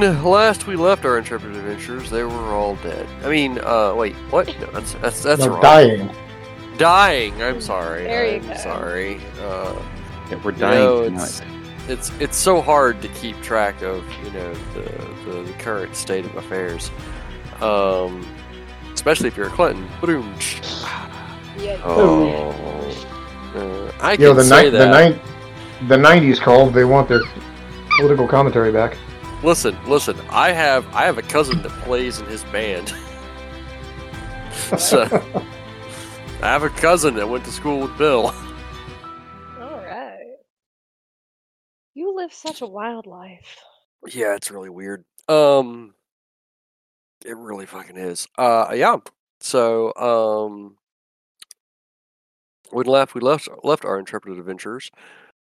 [0.00, 3.06] when last we left our intrepid adventurers, they were all dead.
[3.22, 4.46] I mean, uh, wait, what?
[4.60, 5.62] No, that's that's that's No, wrong.
[5.62, 6.10] dying.
[6.78, 7.42] Dying.
[7.42, 8.04] I'm sorry.
[8.04, 8.54] There you I'm go.
[8.56, 9.20] sorry.
[9.42, 9.74] Uh,
[10.30, 11.22] Yeah, we're you dying know, tonight.
[11.22, 11.42] it's,
[11.88, 16.24] it's it's so hard to keep track of you know the, the, the current state
[16.24, 16.90] of affairs,
[17.60, 18.26] um,
[18.94, 19.86] especially if you're a Clinton.
[20.00, 20.34] Boom.
[21.58, 21.78] Yeah.
[21.84, 22.48] Oh,
[23.54, 24.90] uh, I can You know the say ni- the that.
[24.90, 25.20] nine
[25.88, 26.72] the nineties called.
[26.72, 27.20] They want their
[27.98, 28.96] political commentary back.
[29.42, 30.20] Listen, listen.
[30.28, 32.92] I have I have a cousin that plays in his band.
[34.78, 35.02] so
[36.42, 38.34] I have a cousin that went to school with Bill.
[39.60, 40.36] All right.
[41.94, 43.58] You live such a wild life.
[44.06, 45.04] Yeah, it's really weird.
[45.28, 45.94] Um,
[47.24, 48.28] it really fucking is.
[48.36, 48.96] Uh, yeah.
[49.40, 50.76] So, um,
[52.70, 54.90] when left, we left left our intrepid adventures.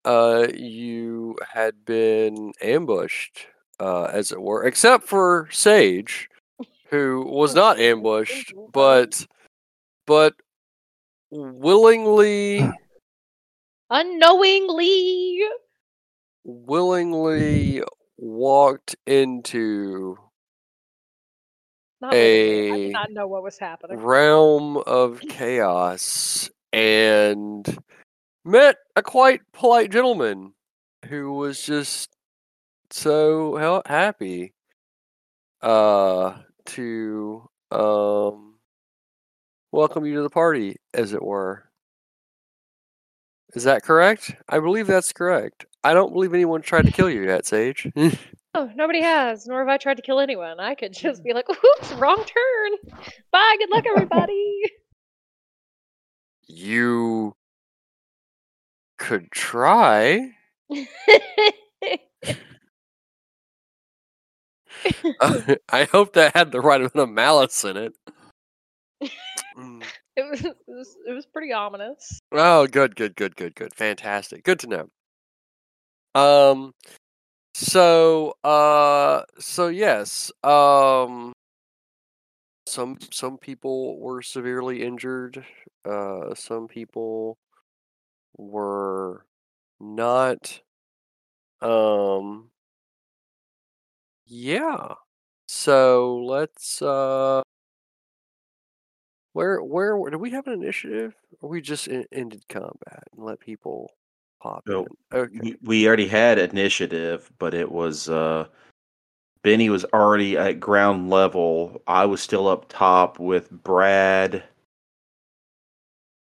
[0.04, 3.46] Uh, you had been ambushed,
[3.82, 6.28] uh, as it were, except for Sage,
[6.90, 9.26] who was not ambushed, but
[10.06, 10.34] but
[11.30, 12.60] willingly
[13.90, 15.40] Unknowingly.
[16.44, 17.82] willingly
[18.18, 20.16] walked into
[22.00, 23.98] Not A- did not know what was happening.
[23.98, 27.66] realm of chaos and
[28.44, 30.54] met a quite polite gentleman
[31.06, 32.11] who was just
[32.92, 34.54] so happy
[35.62, 38.54] uh to um
[39.70, 41.64] welcome you to the party as it were
[43.54, 47.24] is that correct i believe that's correct i don't believe anyone tried to kill you
[47.24, 47.90] yet sage
[48.54, 50.60] Oh, nobody has, nor have I tried to kill anyone.
[50.60, 52.92] I could just be like, oops, wrong turn.
[53.30, 54.60] Bye, good luck, everybody.
[56.46, 57.34] you
[58.98, 60.32] could try
[65.70, 67.92] I hope that had the right amount of malice in it.
[69.56, 69.82] Mm.
[70.16, 72.20] it, was, it was it was pretty ominous.
[72.32, 73.74] Oh, good, good, good, good, good.
[73.74, 74.44] Fantastic.
[74.44, 74.88] Good to know.
[76.14, 76.72] Um
[77.54, 81.32] so uh so yes, um
[82.66, 85.44] some some people were severely injured.
[85.84, 87.36] Uh some people
[88.36, 89.24] were
[89.80, 90.60] not
[91.60, 92.51] um
[94.26, 94.94] yeah.
[95.46, 97.42] So let's uh
[99.32, 101.14] where where do we have an initiative?
[101.40, 103.90] Or we just en- ended combat and let people
[104.42, 104.86] pop in?
[105.12, 105.38] Okay.
[105.40, 108.46] We, we already had initiative, but it was uh
[109.42, 111.82] Benny was already at ground level.
[111.86, 114.44] I was still up top with Brad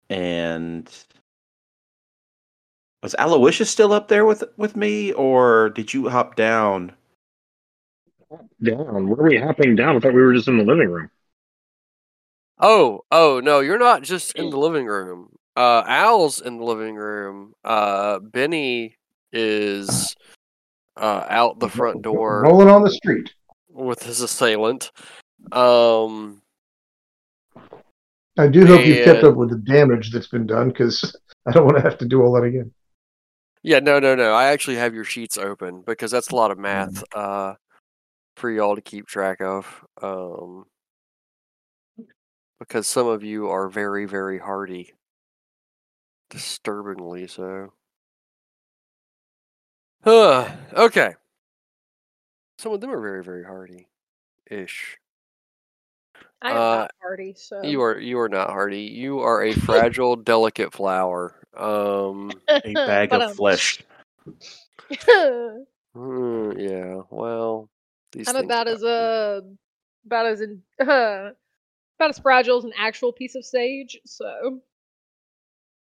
[0.09, 0.89] and
[3.03, 6.93] was Aloysius still up there with with me, or did you hop down?
[8.63, 9.09] Down.
[9.09, 9.97] Where are we hopping down?
[9.97, 11.11] I thought we were just in the living room.
[12.59, 15.31] Oh, oh no, you're not just in the living room.
[15.57, 17.55] Uh Al's in the living room.
[17.65, 18.97] Uh Benny
[19.33, 20.17] is
[20.97, 23.33] uh out the front door Rolling on the street.
[23.71, 24.91] with his assailant.
[25.53, 26.43] Um
[28.37, 31.17] I do hope you've kept up with the damage that's been done because
[31.47, 32.73] I don't want to have to do all that again.
[33.63, 34.33] Yeah, no, no, no.
[34.33, 37.55] I actually have your sheets open because that's a lot of math uh,
[38.39, 39.85] for y'all to keep track of.
[40.03, 40.67] Um,
[42.61, 44.95] because some of you are very, very hardy,
[46.31, 47.73] disturbingly so.
[50.03, 51.15] Huh, okay.
[52.59, 53.89] Some of them are very, very hardy,
[54.51, 54.99] ish.
[56.43, 58.83] I am Uh, not party, so You are you are not hardy.
[58.83, 61.35] You are a fragile, delicate flower.
[61.57, 63.83] Um, A bag of flesh.
[65.95, 67.03] hmm, yeah.
[67.11, 67.69] Well,
[68.19, 68.89] these I'm things about as happen.
[68.95, 69.41] uh
[70.07, 71.31] about as in uh,
[71.99, 74.61] about as fragile as an actual piece of sage, so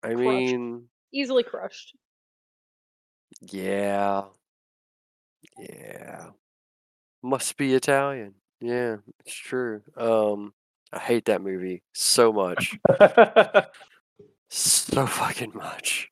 [0.03, 0.17] I crushed.
[0.19, 1.95] mean, easily crushed.
[3.51, 4.23] yeah,
[5.59, 6.27] yeah.
[7.23, 8.35] Must be Italian.
[8.61, 9.81] Yeah, it's true.
[9.97, 10.53] Um,
[10.93, 12.77] I hate that movie so much,
[14.49, 16.09] so fucking much.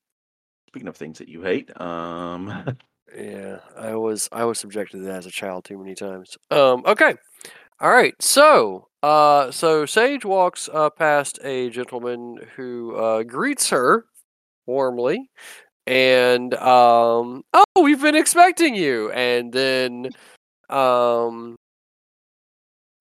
[0.70, 2.76] Speaking of things that you hate, um,
[3.16, 6.38] Yeah, I was I was subjected to that as a child too many times.
[6.52, 7.16] Um, okay,
[7.82, 8.16] all right.
[8.22, 14.06] So, uh, so Sage walks uh, past a gentleman who uh, greets her
[14.68, 15.30] warmly,
[15.88, 20.10] and um, oh, we've been expecting you, and then
[20.70, 21.58] um,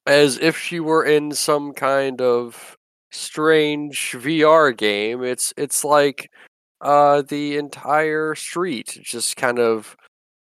[0.06, 2.76] as if she were in some kind of
[3.10, 6.30] strange VR game, it's it's like
[6.82, 9.96] uh, the entire street just kind of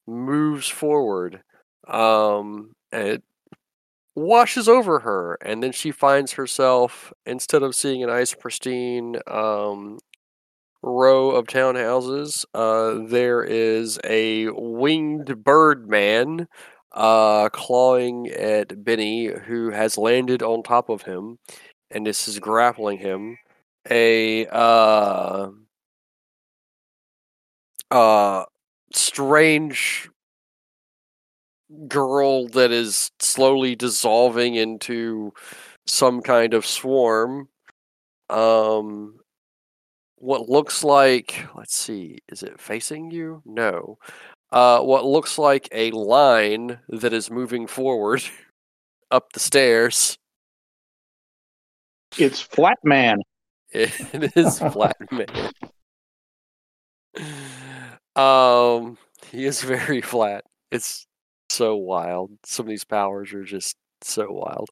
[0.08, 1.42] moves forward
[1.88, 3.24] um, and it
[4.16, 10.00] washes over her, and then she finds herself instead of seeing a nice pristine um,
[10.84, 16.48] row of townhouses, uh, there is a winged bird man
[16.94, 21.38] uh, clawing at Benny, who has landed on top of him,
[21.92, 23.38] and this is grappling him.
[23.90, 25.50] A uh,
[27.90, 28.46] uh,
[28.94, 30.10] strange
[31.88, 35.34] girl that is slowly dissolving into
[35.88, 37.48] some kind of swarm.
[38.30, 39.20] Um,
[40.16, 43.42] what looks like, let's see, is it facing you?
[43.46, 43.98] No.
[44.52, 48.22] Uh, what looks like a line that is moving forward
[49.12, 50.18] up the stairs.
[52.18, 53.20] It's Flat Man.
[53.74, 55.52] It is Flat Man.
[58.22, 58.98] Um,
[59.32, 60.44] he is very flat.
[60.72, 61.08] It's
[61.50, 62.32] so wild.
[62.46, 64.70] Some of these powers are just so wild.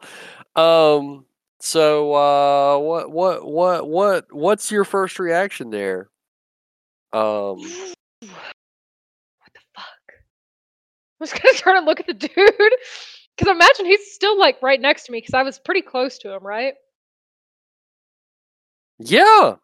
[0.56, 1.26] Um,
[1.60, 6.10] so uh, what, what, what, what, what's your first reaction there?
[7.12, 8.30] Um, What
[9.54, 9.86] the fuck?
[10.16, 14.62] I was gonna turn and look at the dude because I imagine he's still like
[14.62, 16.76] right next to me because I was pretty close to him, right?
[19.00, 19.56] yeah,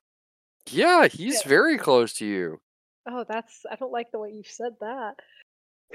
[0.69, 1.49] yeah, he's Yeah.
[1.49, 2.59] very close to you.
[3.07, 5.15] Oh, that's I don't like the way you said that.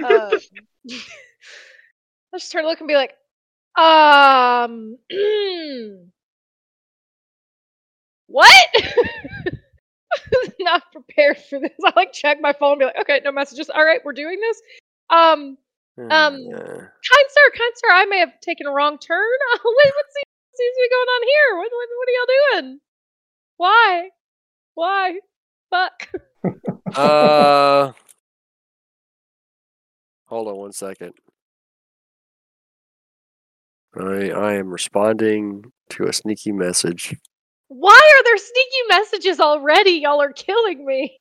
[0.03, 0.39] Uh,
[2.33, 3.15] let's turn and look and be like,
[3.77, 4.97] um,
[8.27, 8.67] what?
[10.61, 11.73] Not prepared for this.
[11.85, 13.71] I like check my phone, and be like, okay, no messages.
[13.71, 14.62] All right, we're doing this.
[15.11, 15.59] Um,
[15.99, 19.39] Um, Uh, kind sir, kind sir, I may have taken a wrong turn.
[19.62, 20.25] what, what seems,
[20.55, 21.57] seems to be going on here?
[21.59, 22.81] What, what, what are y'all doing?
[23.57, 24.11] Why?
[24.75, 25.21] Why?
[25.70, 26.11] Fuck.
[26.96, 27.93] uh,
[30.26, 31.12] hold on one second.
[33.99, 37.17] I I am responding to a sneaky message.
[37.69, 39.93] Why are there sneaky messages already?
[39.93, 41.19] Y'all are killing me.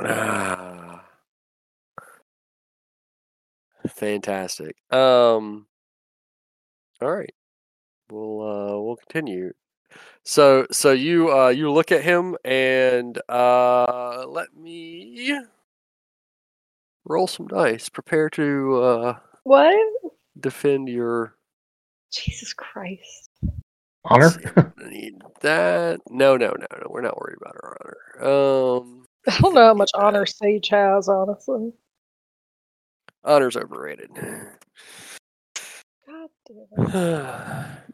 [0.00, 1.04] Ah.
[3.88, 4.76] Fantastic.
[4.90, 5.66] Um
[7.00, 7.34] all right.
[8.10, 9.52] We'll uh we'll continue.
[10.28, 15.38] So so you uh you look at him and uh let me
[17.04, 17.88] roll some dice.
[17.88, 19.76] Prepare to uh What?
[20.40, 21.36] defend your
[22.12, 23.30] Jesus Christ.
[24.04, 24.74] Honor?
[24.90, 26.00] need that.
[26.10, 26.86] No, no, no, no.
[26.90, 28.28] We're not worried about our honor.
[28.80, 31.72] Um I don't know how much honor Sage has, honestly.
[33.22, 34.10] honor's overrated.
[36.06, 37.76] God damn it.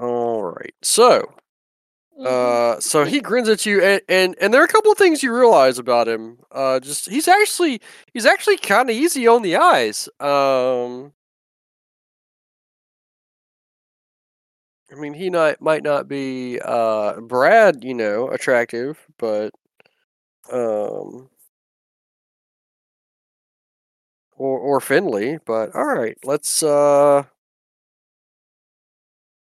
[0.00, 0.74] All right.
[0.82, 1.34] So,
[2.18, 2.26] Mhm.
[2.26, 5.22] uh, so he grins at you, and, and and there are a couple of things
[5.22, 6.38] you realize about him.
[6.52, 7.80] Uh, just he's actually
[8.14, 10.08] he's actually kind of easy on the eyes.
[10.20, 11.12] Um,
[14.92, 19.52] I mean, he not might not be uh Brad, you know, attractive, but
[20.52, 21.30] um.
[24.36, 27.24] Or, or Finley, but all right, let's uh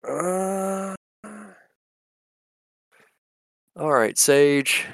[0.07, 0.95] uh
[3.76, 4.85] all right, Sage,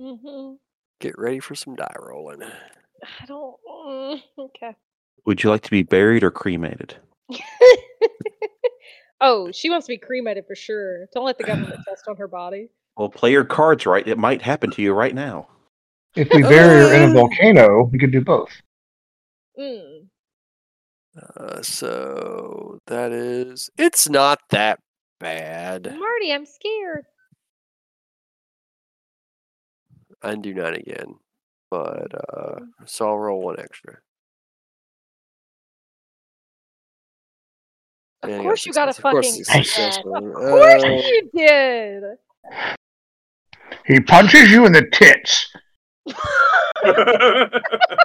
[0.00, 0.58] Mhm.
[1.00, 2.42] get ready for some die rolling.
[2.42, 3.56] I don't.
[3.68, 4.74] mm, okay.
[5.26, 6.96] Would you like to be buried or cremated?
[9.20, 11.06] oh, she wants to be cremated for sure.
[11.14, 12.68] Don't let the government test on her body.
[12.96, 14.06] Well, play your cards right.
[14.06, 15.48] It might happen to you right now.
[16.16, 17.12] If we bury her in a Uh.
[17.12, 18.50] volcano, we could do both.
[19.58, 20.05] Mm.
[21.16, 24.78] Uh, so that is it's not that
[25.18, 25.84] bad.
[25.98, 27.04] Marty, I'm scared.
[30.22, 31.14] Undo nine again,
[31.70, 33.98] but uh, so I'll roll one extra.
[38.22, 38.90] Of Yeah, course you got a.
[38.90, 39.78] Of fucking it's Nice.
[40.04, 40.04] Of
[40.34, 42.02] course Uh, you did.
[43.86, 45.48] He punches you in the tits.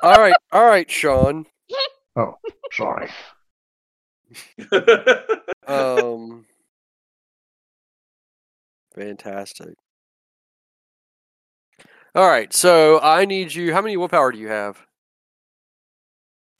[0.04, 1.46] all right, all right, Sean.
[2.16, 2.38] Oh,
[2.72, 3.10] sorry.
[5.68, 6.46] Um,
[8.96, 9.76] fantastic.
[12.16, 13.74] All right, so I need you.
[13.74, 14.82] How many willpower do you have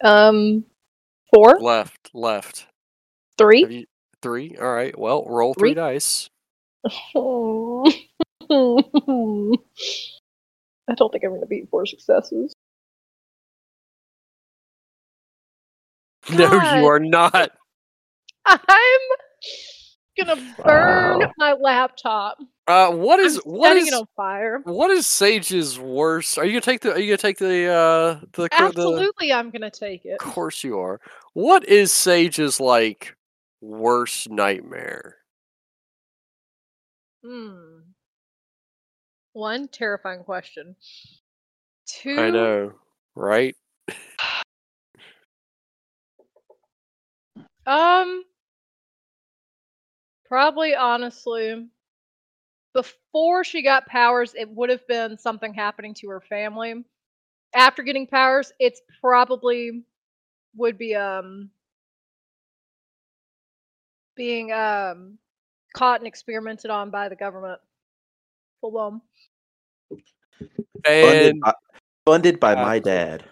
[0.04, 0.64] Um,
[1.34, 2.10] four, left?
[2.14, 2.68] Left.
[3.38, 3.66] three.
[3.70, 3.86] You
[4.22, 4.56] three?
[4.62, 4.98] All right.
[4.98, 5.76] Well, roll three Three?
[5.76, 6.30] dice.
[6.86, 6.90] I
[10.96, 12.54] don't think I'm going to beat four successes.
[16.34, 17.52] No, you are not.
[18.46, 19.00] I'm
[20.18, 21.32] gonna burn Wow.
[21.38, 22.38] my laptop.
[22.68, 24.62] Uh, what is I'm what setting is it on fire.
[24.64, 26.38] what is Sage's worst?
[26.38, 26.94] Are you gonna take the?
[26.94, 27.68] Are you gonna take the?
[27.68, 30.14] Uh, the, the Absolutely, I'm gonna take it.
[30.14, 31.02] Of course you are.
[31.34, 33.16] What is Sage's like
[33.62, 35.18] worst nightmare?
[37.26, 37.80] Hmm.
[39.34, 40.76] One terrifying question.
[41.88, 42.20] Two.
[42.20, 42.74] I know,
[43.16, 43.56] right?
[47.66, 48.24] Um.
[50.26, 51.68] Probably, honestly,
[52.74, 56.86] before she got powers, it would have been something happening to her family.
[57.54, 59.84] After getting powers, it's probably
[60.56, 61.50] would be um
[64.16, 65.18] being um
[65.76, 67.60] caught and experimented on by the government.
[68.62, 69.02] Full blown.
[70.84, 71.54] Funded And by,
[72.06, 73.26] funded by my dad.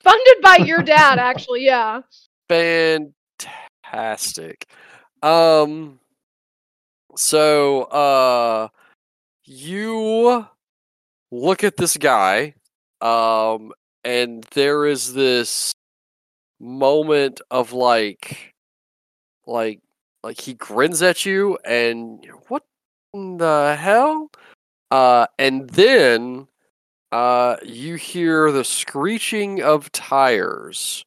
[0.00, 2.02] Funded by your dad, actually, yeah.
[2.48, 3.12] fantastic.
[5.22, 6.00] Um.
[7.16, 8.68] So, uh,
[9.44, 10.46] you
[11.30, 12.54] look at this guy,
[13.00, 13.72] um,
[14.04, 15.72] and there is this
[16.60, 18.54] moment of like,
[19.46, 19.80] like,
[20.22, 22.64] like he grins at you, and what
[23.14, 24.30] the hell?
[24.90, 26.48] Uh, and then,
[27.12, 31.04] uh, you hear the screeching of tires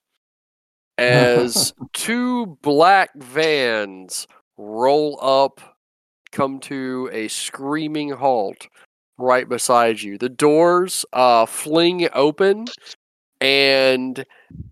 [0.99, 4.27] as two black vans
[4.57, 5.61] roll up,
[6.31, 8.67] come to a screaming halt
[9.17, 10.17] right beside you.
[10.17, 12.65] The doors uh, fling open,
[13.41, 14.25] and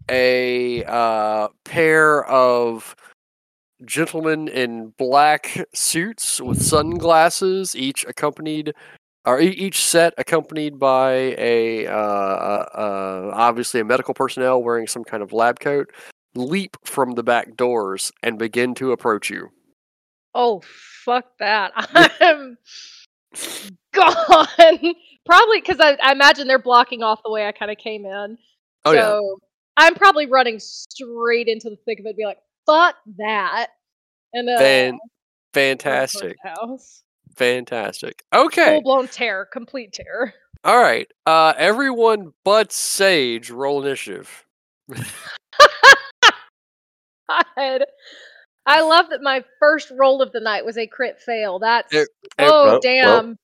[0.10, 2.96] a uh, pair of
[3.86, 8.74] gentlemen in black suits with sunglasses, each accompanied.
[9.26, 15.04] Or each set accompanied by a uh, uh, uh, obviously a medical personnel wearing some
[15.04, 15.92] kind of lab coat,
[16.38, 19.50] leap from the back doors and begin to approach you.
[20.34, 20.62] Oh,
[21.04, 21.72] fuck that.
[22.22, 22.58] I'm
[23.94, 24.48] gone.
[25.26, 28.38] probably because I, I imagine they're blocking off the way I kind of came in.
[28.86, 32.96] Oh so yeah, I'm probably running straight into the thick of it, be like, fuck
[33.18, 33.70] that.
[34.34, 35.00] And uh, Fan-
[35.54, 37.04] fantastic, house.
[37.36, 38.24] fantastic.
[38.34, 40.34] Okay, Full blown terror, complete terror.
[40.64, 41.08] all right.
[41.26, 44.46] Uh, everyone but Sage roll initiative.
[47.30, 47.86] God.
[48.66, 51.60] I love that my first roll of the night was a crit fail.
[51.60, 53.38] That's It- oh well- well, damn.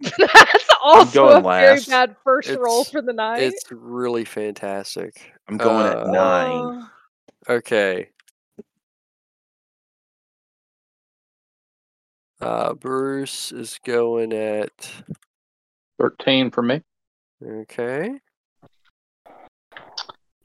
[0.18, 3.42] That's also going a very bad first roll for the night.
[3.42, 5.32] It's really fantastic.
[5.48, 6.50] I'm going Uh, at nine.
[6.52, 6.90] Oh.
[7.48, 8.10] Okay.
[12.40, 14.70] Uh, Bruce is going at
[16.00, 16.82] 13 for me.
[17.44, 18.20] okay.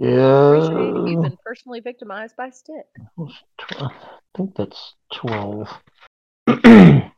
[0.03, 2.85] Appreciate you've been personally victimized by Stick.
[3.17, 3.89] I
[4.35, 5.69] think that's 12.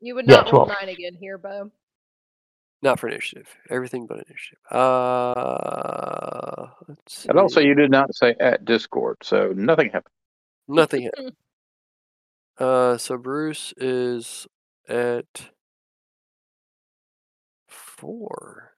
[0.00, 0.78] You would Yeah, not roll 12.
[0.80, 1.70] nine again here, Bo.
[2.82, 3.48] Not for initiative.
[3.70, 4.58] Everything but initiative.
[4.70, 10.12] Uh, let's And also, you did not say at Discord, so nothing happened.
[10.68, 11.32] Nothing happened.
[12.58, 14.46] Uh, so Bruce is
[14.86, 15.50] at
[17.66, 18.75] four.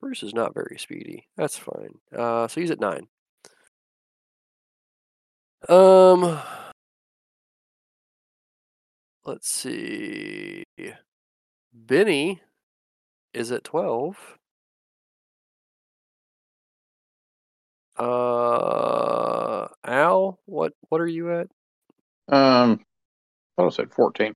[0.00, 1.28] Bruce is not very speedy.
[1.36, 1.98] That's fine.
[2.16, 3.08] Uh, so he's at nine.
[5.68, 6.38] Um,
[9.24, 10.64] let's see.
[11.72, 12.40] Benny
[13.34, 14.38] is at twelve.
[17.96, 21.48] Uh, Al, what what are you at?
[22.28, 22.84] Um,
[23.56, 24.34] I thought I said 14.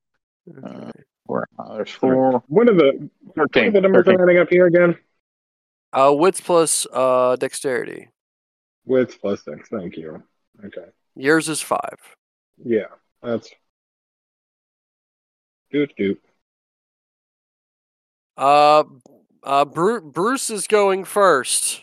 [0.51, 0.91] Okay.
[1.27, 2.43] Where uh, there's four.
[2.49, 3.73] What are the, what are 13.
[3.73, 4.21] the numbers 13.
[4.21, 4.97] adding up here again?
[5.93, 8.09] Uh, wits plus uh dexterity.
[8.87, 9.69] With plus six.
[9.69, 10.23] Thank you.
[10.65, 10.87] Okay.
[11.15, 11.99] Yours is five.
[12.65, 12.87] Yeah,
[13.23, 13.51] that's.
[15.71, 16.21] Doot doot.
[18.37, 18.85] Uh,
[19.43, 21.81] uh, Bru- Bruce is going first.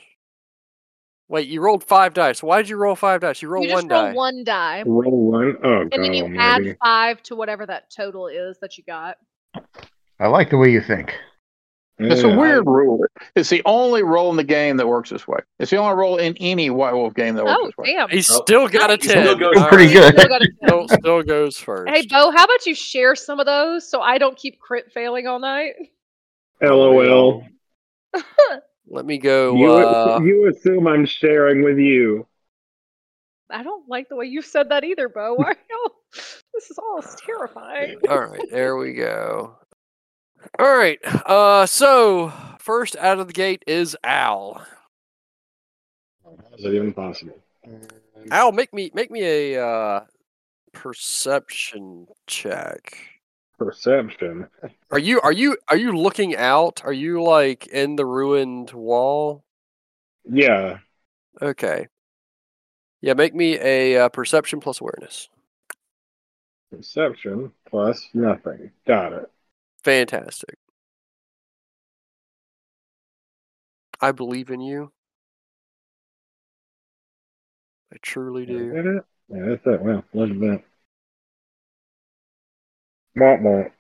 [1.28, 2.42] Wait, you rolled five dice.
[2.42, 3.42] Why did you roll five dice?
[3.42, 4.14] You rolled you one roll die.
[4.14, 5.58] one die, Roll one.
[5.64, 9.18] Oh, and then you God, add five to whatever that total is that you got.
[10.20, 11.14] I like the way you think.
[12.02, 13.04] It's a weird rule.
[13.36, 15.40] It's the only role in the game that works this way.
[15.60, 17.94] It's the only role in any White Wolf game that works Oh, this way.
[17.94, 18.10] damn.
[18.10, 19.40] He Oh, still got a he still ten.
[19.40, 20.14] goes All Pretty right.
[20.14, 20.20] good.
[20.20, 21.00] Still got a Still, 10.
[21.02, 21.90] still goes first.
[21.94, 25.28] Hey, Bo, how about you share some of those so I don't keep crit failing
[25.28, 25.74] all night?
[26.62, 27.46] LOL.
[28.88, 29.56] Let me go.
[29.56, 32.26] You, Uh, you assume I'm sharing with you.
[33.50, 35.34] I don't like the way you said that either, Bo.
[35.38, 35.54] Why?
[36.54, 37.98] This is all terrifying.
[38.08, 39.58] all right, there we go.
[40.58, 41.00] All right.
[41.26, 44.66] Uh, so first out of the gate is Al.
[46.24, 47.38] How is that even possible?
[48.32, 50.02] Al, make me make me a uh,
[50.74, 52.98] perception check.
[53.58, 54.48] Perception.
[54.92, 56.82] Are you are you are you looking out?
[56.84, 59.44] Are you like in the ruined wall?
[60.24, 60.80] Yeah.
[61.42, 61.88] Okay.
[63.02, 65.30] Yeah, make me a uh, perception plus awareness.
[66.70, 68.72] Perception plus nothing.
[68.86, 69.32] Got it.
[69.84, 70.58] Fantastic.
[74.02, 74.92] I believe in you.
[77.92, 78.70] I truly Is do.
[78.72, 79.04] that it?
[79.30, 79.82] Yeah, that's it.
[79.82, 80.64] Wow, look at that.
[83.18, 83.72] Womp womp.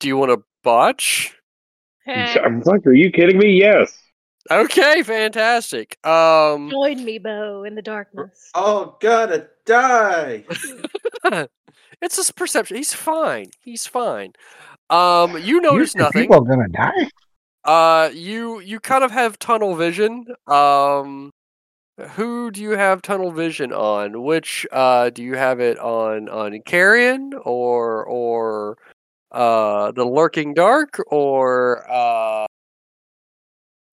[0.00, 1.36] Do you want to botch?
[2.06, 3.52] I'm like, are you kidding me?
[3.52, 3.96] Yes.
[4.50, 5.98] Okay, fantastic.
[6.06, 8.50] Um Join me, Bo, in the darkness.
[8.54, 10.44] Oh, gotta die.
[12.00, 12.76] it's just perception.
[12.76, 13.50] He's fine.
[13.60, 14.34] He's fine.
[14.90, 16.22] Um you notice You think nothing.
[16.22, 17.10] People are gonna die.
[17.64, 20.26] Uh you you kind of have tunnel vision.
[20.46, 21.30] Um
[22.10, 24.22] who do you have tunnel vision on?
[24.22, 28.78] Which uh do you have it on on Carrion or or
[29.32, 32.46] uh the lurking dark or uh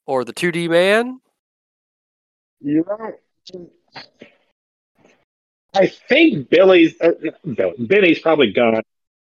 [0.06, 1.20] or the 2D man?
[2.62, 3.70] You know,
[5.74, 7.12] I think Billy's uh,
[7.56, 8.82] Billy, Benny's probably gone.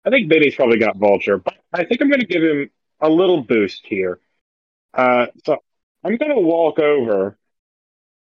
[0.08, 2.70] I think Benny's probably got Vulture, but I think I'm going to give him
[3.02, 4.20] a little boost here.
[4.94, 5.58] Uh, so
[6.02, 7.38] I'm going to walk over,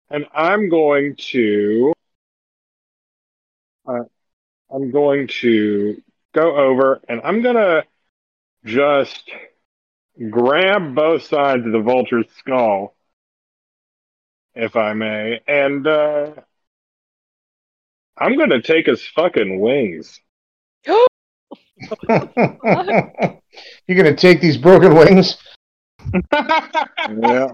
[0.09, 1.93] and I'm going to.
[3.85, 4.05] Uh,
[4.73, 6.01] I'm going to
[6.33, 7.83] go over, and I'm going to
[8.63, 9.29] just
[10.29, 12.95] grab both sides of the vulture's skull
[14.55, 15.41] if I may.
[15.45, 16.31] And uh,
[18.17, 20.21] I'm gonna take his fucking wings.
[23.87, 25.37] You're gonna take these broken wings.
[26.33, 27.49] Yeah.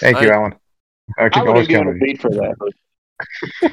[0.00, 0.54] Thank you, I- Alan.
[1.18, 2.06] I I could would always have count a on you.
[2.06, 2.72] beat for that.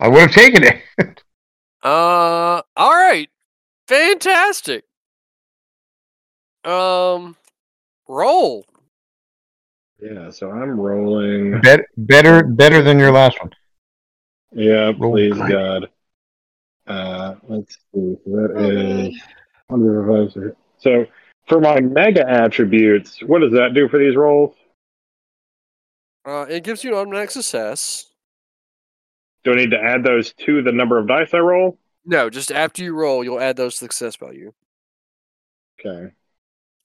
[0.00, 0.82] I would have taken it.
[1.84, 3.28] Uh, all right,
[3.88, 4.84] fantastic.
[6.64, 7.34] Um,
[8.06, 8.64] roll.
[10.00, 11.60] Yeah, so I'm rolling.
[11.60, 13.50] Bet- better, better than your last one.
[14.52, 15.50] Yeah, Roll please high.
[15.50, 15.88] God.
[16.86, 18.16] Uh, let's see.
[18.24, 19.20] So that is
[19.68, 20.54] 105.
[20.78, 21.06] So
[21.48, 24.54] for my mega attributes, what does that do for these rolls?
[26.24, 28.06] Uh, it gives you an automatic success.
[29.44, 31.78] Do I need to add those to the number of dice I roll?
[32.04, 34.52] No, just after you roll, you'll add those to the success value.
[35.80, 36.12] Okay.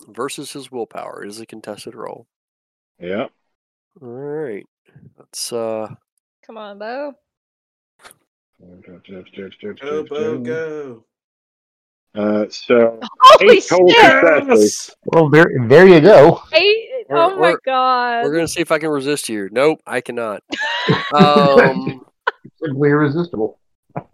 [0.07, 2.27] Versus his willpower It is a contested roll.
[2.99, 3.27] Yeah.
[4.01, 4.65] All right,
[5.17, 5.88] let's uh.
[6.45, 7.13] Come on, Bo.
[8.60, 11.04] Go, Bo, go.
[12.15, 14.02] Uh, so Holy Eight total shit!
[14.39, 14.96] successes.
[15.06, 16.41] Well, there, there you go.
[16.54, 16.89] Eight.
[17.10, 18.24] We're- Oh my we're- god.
[18.24, 19.48] We're gonna see if I can resist you.
[19.52, 20.43] Nope, I cannot.
[21.13, 22.04] Um.
[22.63, 23.60] Simply irresistible.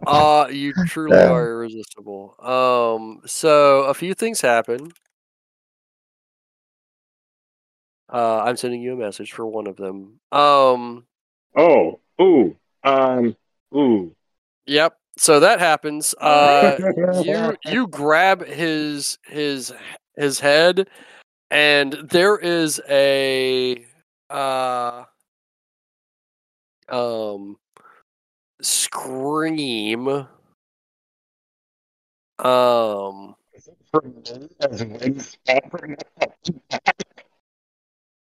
[0.06, 2.34] Uh, you truly Um, are irresistible.
[2.40, 4.92] Um, so a few things happen.
[8.12, 10.20] Uh, I'm sending you a message for one of them.
[10.30, 11.06] Um,
[11.56, 13.36] Oh, ooh, um,
[13.74, 14.14] ooh.
[14.66, 14.96] Yep.
[15.16, 16.14] So that happens.
[16.20, 16.76] Uh,
[17.22, 19.72] you you grab his his
[20.16, 20.88] his head,
[21.50, 23.84] and there is a
[24.30, 25.04] uh
[26.88, 27.56] um
[28.60, 30.08] scream.
[32.38, 33.36] Um.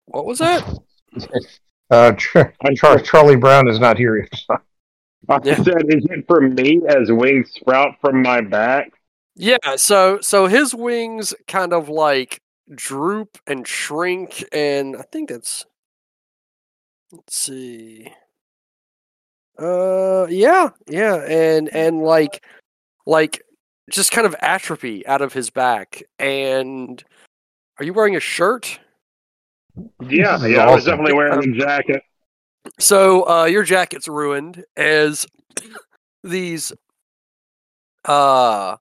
[0.07, 0.79] What was that?
[1.91, 4.27] Uh, Char- Char- Charlie Brown is not here.
[5.29, 5.63] I Yeah.
[5.63, 8.93] said, is it for me as wings sprout from my back?
[9.35, 12.41] Yeah, so so his wings kind of like
[12.75, 15.65] droop and shrink, and I think that's.
[17.11, 18.13] Let's see.
[19.59, 22.45] Uh, yeah, yeah, and and like,
[23.07, 23.43] like,
[23.91, 26.03] just kind of atrophy out of his back.
[26.19, 27.03] And
[27.79, 28.81] are you wearing a shirt?
[30.01, 32.03] Yeah, This is yeah, I was definitely wearing a jacket.
[32.79, 35.27] So uh, your jacket's ruined as
[36.25, 36.73] these
[38.05, 38.77] uh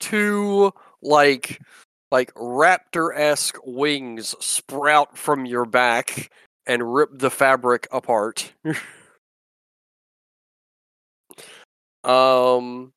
[0.00, 0.72] two
[1.02, 1.60] like
[2.10, 6.30] like raptor esque wings sprout from your back
[6.66, 8.52] and rip the fabric apart.
[12.04, 12.92] um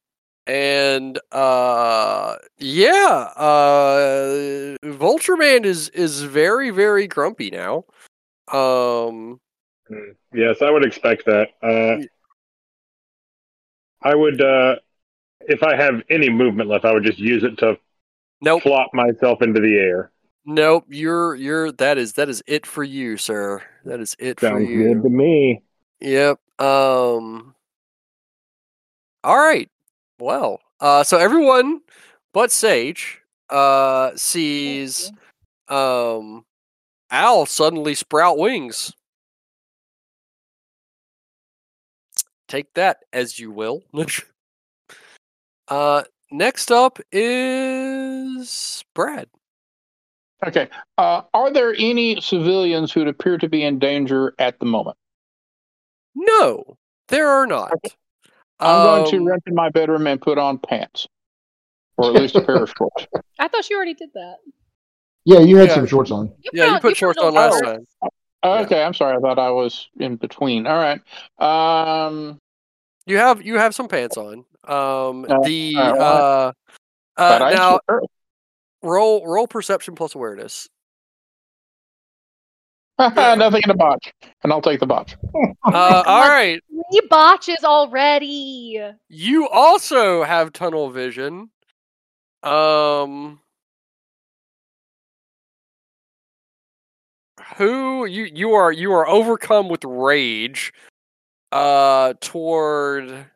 [0.47, 7.83] and uh yeah uh vulture man is is very very grumpy now
[8.51, 9.39] um
[10.33, 11.49] Yes, I would expect that.
[11.61, 12.03] Uh,
[14.01, 14.75] I would, uh,
[15.41, 17.77] if I have any movement left, I would just use it to
[18.41, 20.11] nope flop myself into the air.
[20.45, 23.63] Nope, you're you're that is that is it for you, sir.
[23.83, 24.83] That is it for Sounds you.
[24.83, 25.63] good to me.
[26.01, 26.39] Yep.
[26.59, 27.55] Um
[29.23, 29.69] All right.
[30.19, 31.81] Well, uh, so everyone
[32.33, 35.11] but Sage uh, sees
[35.67, 36.45] um,
[37.09, 38.93] Al suddenly sprout wings.
[42.47, 43.83] Take that as you will.
[45.67, 49.27] uh, next up is Brad.
[50.45, 50.69] Okay.
[50.97, 54.97] Uh, are there any civilians who appear to be in danger at the moment?
[56.13, 56.77] No,
[57.07, 57.71] there are not.
[58.59, 61.07] I'm going to Um, rent in my bedroom and put on pants,
[61.97, 63.07] or at least a pair of shorts.
[63.39, 64.35] I thought you already did that.
[65.25, 65.75] Yeah, you had Yeah.
[65.75, 66.27] some shorts on.
[66.39, 67.65] You Yeah, you on- put shorts on on last shorts.
[68.01, 68.09] time.
[68.45, 68.61] Oh, Yeah.
[68.61, 69.17] Okay, I'm sorry.
[69.17, 70.67] I thought I was in between.
[70.67, 71.01] All right.
[71.39, 72.37] Um,
[73.05, 74.45] You have you have some pants on.
[74.63, 76.51] Um, Uh, the uh, uh,
[77.17, 78.03] uh, now sure-
[78.81, 80.67] roll roll perception plus awareness.
[82.99, 85.15] nothing in the botch, and I'll take the botch.
[85.65, 88.79] Uh, all right, Three botches already.
[89.09, 91.49] you also have tunnel vision.
[92.43, 93.39] Um,
[97.57, 100.73] who you you are you are overcome with rage.
[101.51, 103.27] Uh, toward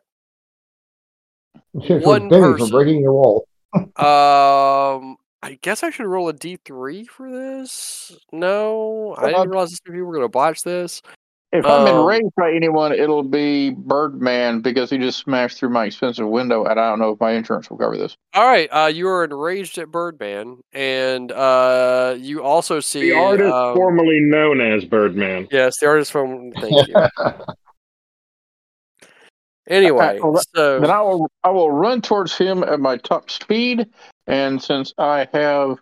[1.73, 2.67] One person.
[2.67, 3.45] for breaking your wall.
[3.75, 8.11] Um, I guess I should roll a d three for this.
[8.31, 11.03] No, I didn't realize this people were gonna botch this.
[11.51, 15.85] If I'm Um, enraged by anyone, it'll be Birdman because he just smashed through my
[15.85, 18.15] expensive window, and I don't know if my insurance will cover this.
[18.35, 23.51] All right, uh, you are enraged at Birdman, and uh, you also see The artist
[23.51, 25.47] um, formerly known as Birdman.
[25.51, 26.51] Yes, the artist from.
[26.51, 26.95] Thank you.
[29.69, 33.87] Anyway, well, so Then I will I will run towards him at my top speed,
[34.25, 35.77] and since I have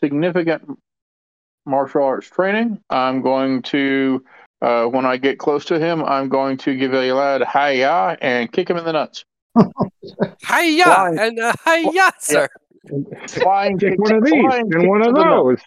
[0.00, 0.78] significant
[1.66, 4.24] martial arts training, I'm going to
[4.62, 8.50] uh, when I get close to him, I'm going to give a loud hi-ya and
[8.50, 9.24] kick him in the nuts.
[10.46, 12.48] hiya flying- and uh, hiya, sir.
[13.28, 15.58] Flying kick- one of these flying and one of those.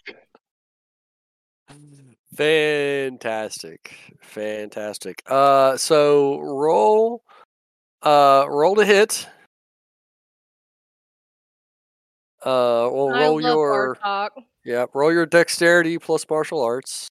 [2.34, 5.22] Fantastic, fantastic.
[5.26, 7.22] Uh, so roll,
[8.02, 9.26] uh, roll to hit.
[12.44, 14.28] Uh, well, I roll love your Bartok.
[14.64, 17.08] yeah, roll your dexterity plus martial arts.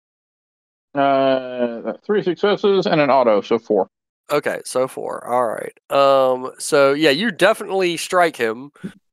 [0.94, 3.88] Uh, three successes and an auto, so four.
[4.30, 5.26] Okay, so four.
[5.26, 5.72] All right.
[5.90, 6.52] Um.
[6.58, 8.70] So yeah, you definitely strike him.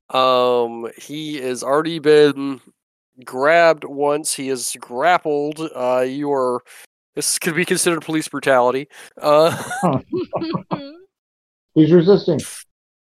[0.10, 0.88] Um.
[0.98, 2.60] He has already been
[3.24, 4.34] grabbed once.
[4.34, 5.60] He is grappled.
[5.76, 6.02] Uh.
[6.02, 6.62] You are.
[7.16, 8.90] This could be considered police brutality.
[9.22, 9.56] Uh.
[11.76, 12.40] He's resisting.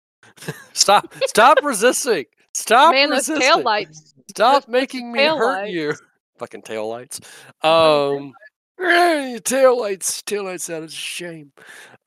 [0.74, 1.14] stop!
[1.26, 2.26] Stop resisting!
[2.54, 3.42] Stop Man, those resisting!
[3.42, 4.14] tail lights.
[4.30, 5.74] Stop making me hurt lights.
[5.74, 5.94] you.
[6.38, 7.20] Fucking tail lights.
[7.64, 8.34] Um.
[8.80, 10.22] Tail lights.
[10.24, 10.70] Tail lights.
[10.70, 10.82] out.
[10.82, 11.52] That is a shame.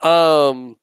[0.01, 0.77] Um.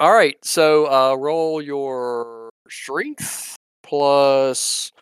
[0.00, 0.36] All right.
[0.44, 4.92] So, uh, roll your strength plus.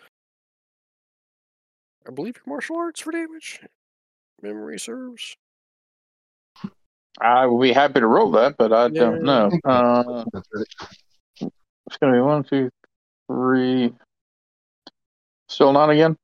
[2.06, 3.60] I believe your martial arts for damage.
[4.42, 5.36] Memory serves.
[7.20, 9.00] I will be happy to roll that, but I Yeah.
[9.00, 9.50] don't know.
[9.64, 10.24] Uh,
[11.86, 12.70] it's going to be one, two,
[13.28, 13.92] three.
[15.48, 16.16] Still not again.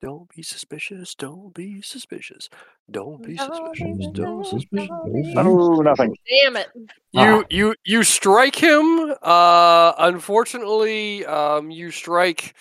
[0.00, 1.14] Don't be suspicious.
[1.16, 2.48] Don't be suspicious.
[2.90, 4.06] Don't be No, suspicious.
[4.12, 4.88] Don't no, suspicious.
[4.90, 5.42] no.
[5.42, 6.16] No, nothing.
[6.42, 6.68] Damn it.
[7.12, 7.42] You Ah.
[7.50, 9.12] you you strike him.
[9.22, 12.54] Uh, unfortunately, um, you strike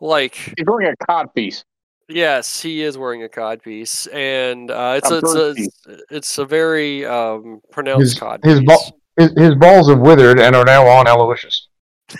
[0.00, 1.64] like He's wearing a cod piece.
[2.08, 5.18] yes, he is wearing a cod piece, and uh, it's A a,
[5.50, 8.66] it's a it's a very um pronounced His, cod his, piece.
[8.68, 11.68] ball, his, his balls have withered and are now on Aloysius.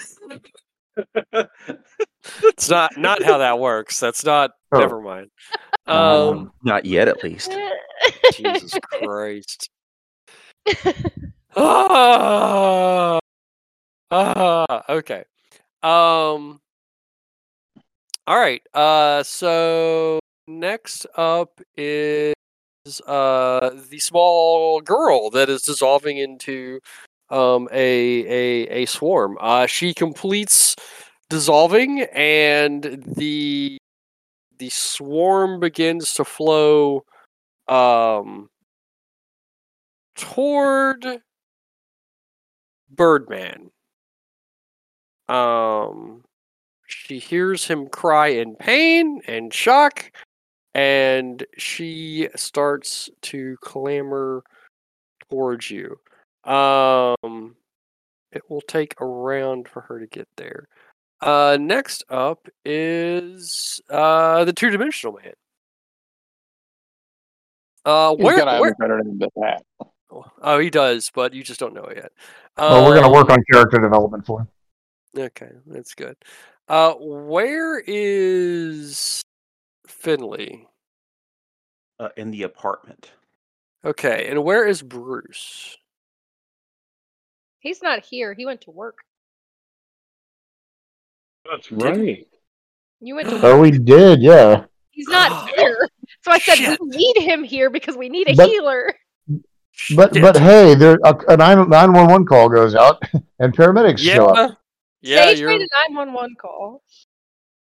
[2.45, 3.99] it's not not how that works.
[4.01, 4.53] That's not.
[4.73, 4.79] Oh.
[4.79, 5.31] Never mind.
[5.87, 7.57] Um, Um, not yet, at least.
[8.35, 9.69] Jesus Christ.
[11.57, 13.19] ah,
[14.11, 15.25] ah, okay.
[15.83, 16.61] Um.
[18.27, 18.63] All right.
[18.73, 19.23] Uh.
[19.23, 22.35] So next up is
[23.07, 26.81] uh the small girl that is dissolving into
[27.31, 29.37] um a a a swarm.
[29.41, 29.67] Uh.
[29.67, 30.77] She completes
[31.33, 33.79] dissolving, and the
[34.59, 37.05] the swarm begins to flow
[37.69, 38.49] um
[40.17, 41.23] toward
[42.91, 43.71] Birdman.
[45.29, 46.25] Um
[46.87, 50.13] she hears him cry in pain and shock
[50.75, 54.45] and she starts to clamber
[55.31, 55.99] towards you.
[56.45, 57.57] Um
[58.33, 60.69] it will take a round for her to get there.
[61.23, 65.33] Uh next up is uh the two-dimensional man.
[67.85, 69.63] Uh He's where got to have where a better name than that.
[70.43, 72.13] Oh, he does, but you just don't know it yet.
[72.59, 74.49] Well, we're going to Um, work on character development for him.
[75.17, 76.17] Okay, that's good.
[76.69, 79.23] Uh, where is
[79.87, 80.69] Finley?
[81.99, 83.13] Uh, in the apartment.
[83.85, 85.79] Okay, and where is Bruce?
[87.61, 88.35] He's not here.
[88.35, 88.99] He went to work.
[91.51, 92.27] That's Did- right.
[93.01, 93.41] You went to.
[93.43, 94.65] Oh, we did, yeah.
[94.91, 95.89] He's not here.
[96.23, 96.81] So I said Shit.
[96.81, 98.95] we need him here because we need a But- healer.
[99.97, 100.23] But Shit.
[100.23, 103.03] but hey, there a, a nine nine one one call goes out,
[103.41, 104.59] and paramedics show up.
[105.01, 106.83] yeah, yeah, Sage you're, made a 911 call.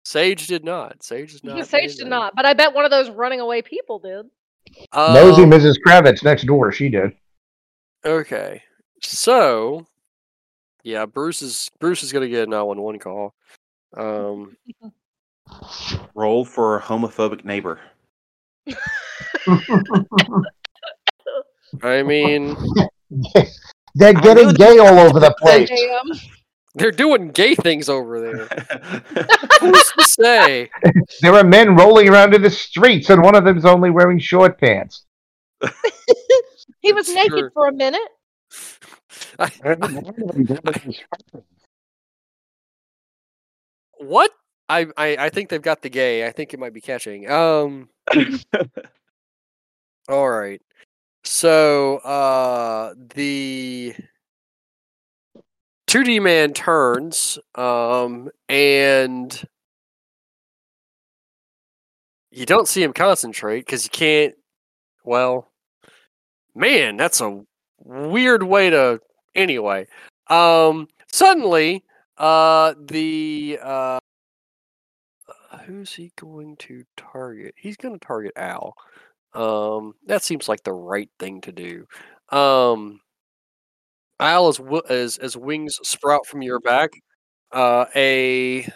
[0.04, 1.02] Sage did not.
[1.02, 1.66] Sage did not.
[1.66, 4.26] Sage did not, but I bet one of those running away people did.
[4.96, 5.74] Nosy Um, Mrs.
[5.86, 6.72] Kravitz next door.
[6.72, 7.12] She did.
[8.04, 8.62] Okay,
[9.02, 9.86] so
[10.82, 13.34] yeah, Bruce is Bruce is gonna get a nine one one call.
[13.96, 14.56] Um,
[16.14, 17.80] Roll for a homophobic neighbor.
[21.82, 22.56] I mean,
[23.94, 25.70] They're getting gay all over the place.
[26.74, 28.46] They're doing gay things over there.
[29.60, 30.70] Who's to say?
[31.20, 34.60] There are men rolling around in the streets, and one of them's only wearing short
[34.60, 35.04] pants.
[36.80, 37.50] He was That's naked true.
[37.52, 38.08] for a minute.
[44.00, 44.30] What?
[44.68, 46.26] I, I I think they've got the gay.
[46.26, 47.30] I think it might be catching.
[47.30, 47.88] Um.
[50.08, 50.62] all right.
[51.24, 53.94] So uh the
[55.88, 59.42] 2D man turns um and
[62.30, 64.34] you don't see him concentrate cuz you can't
[65.04, 65.50] well
[66.54, 67.40] man, that's a
[67.84, 69.00] weird way to
[69.34, 69.86] anyway.
[70.28, 71.84] Um suddenly
[72.20, 73.98] uh the uh
[75.66, 77.54] who's he going to target?
[77.56, 78.74] He's going to target Al.
[79.34, 81.86] Um, that seems like the right thing to do.
[82.36, 83.00] Um,
[84.18, 86.90] Al, as as as wings sprout from your back,
[87.52, 88.66] uh, a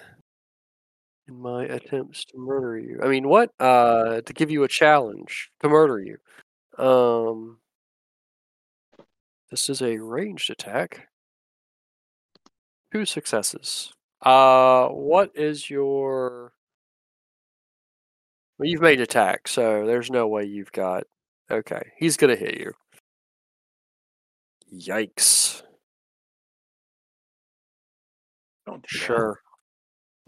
[1.27, 3.01] in my attempts to murder you.
[3.03, 3.51] I mean, what?
[3.59, 6.19] Uh, to give you a challenge to murder you.
[6.85, 7.59] Um,
[9.51, 11.09] this is a ranged attack.
[12.95, 13.93] Two successes.
[14.23, 16.53] Uh, what is your?
[18.57, 21.03] Well, you've made attack, so there's no way you've got.
[21.51, 22.73] Okay, he's gonna hit you.
[24.73, 25.63] Yikes!
[28.65, 28.85] Don't.
[28.87, 29.41] Sure.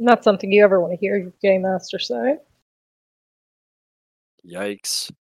[0.00, 2.38] Not something you ever want to hear your game master say.
[4.44, 5.12] Yikes!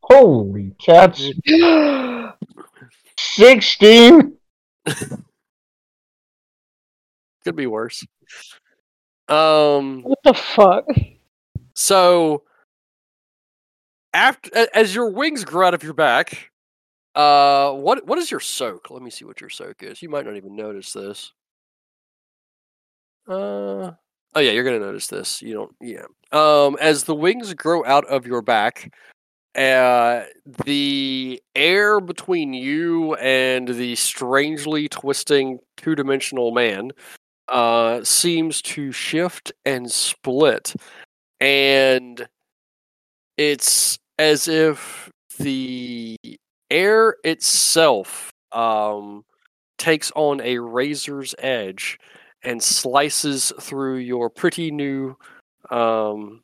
[0.00, 1.30] Holy cats!
[1.46, 2.38] what
[3.18, 4.38] Sixteen.
[7.44, 8.04] Could be worse.
[9.28, 10.02] Um.
[10.02, 10.86] what the fuck?
[11.74, 12.42] So
[14.12, 16.50] after as your wings grow out of your back,
[17.14, 18.90] uh, what what is your soak?
[18.90, 20.00] Let me see what your soak is.
[20.02, 21.32] You might not even notice this.
[23.28, 23.92] Uh,
[24.34, 25.42] oh yeah, you're gonna notice this.
[25.42, 25.74] You don't.
[25.80, 26.04] Yeah.
[26.32, 28.92] Um, as the wings grow out of your back,
[29.56, 30.24] uh,
[30.64, 36.90] the air between you and the strangely twisting two-dimensional man,
[37.48, 40.74] uh, seems to shift and split
[41.40, 42.26] and
[43.36, 46.16] it's as if the
[46.70, 49.24] air itself um,
[49.78, 51.98] takes on a razor's edge
[52.42, 55.16] and slices through your pretty new
[55.70, 56.42] um,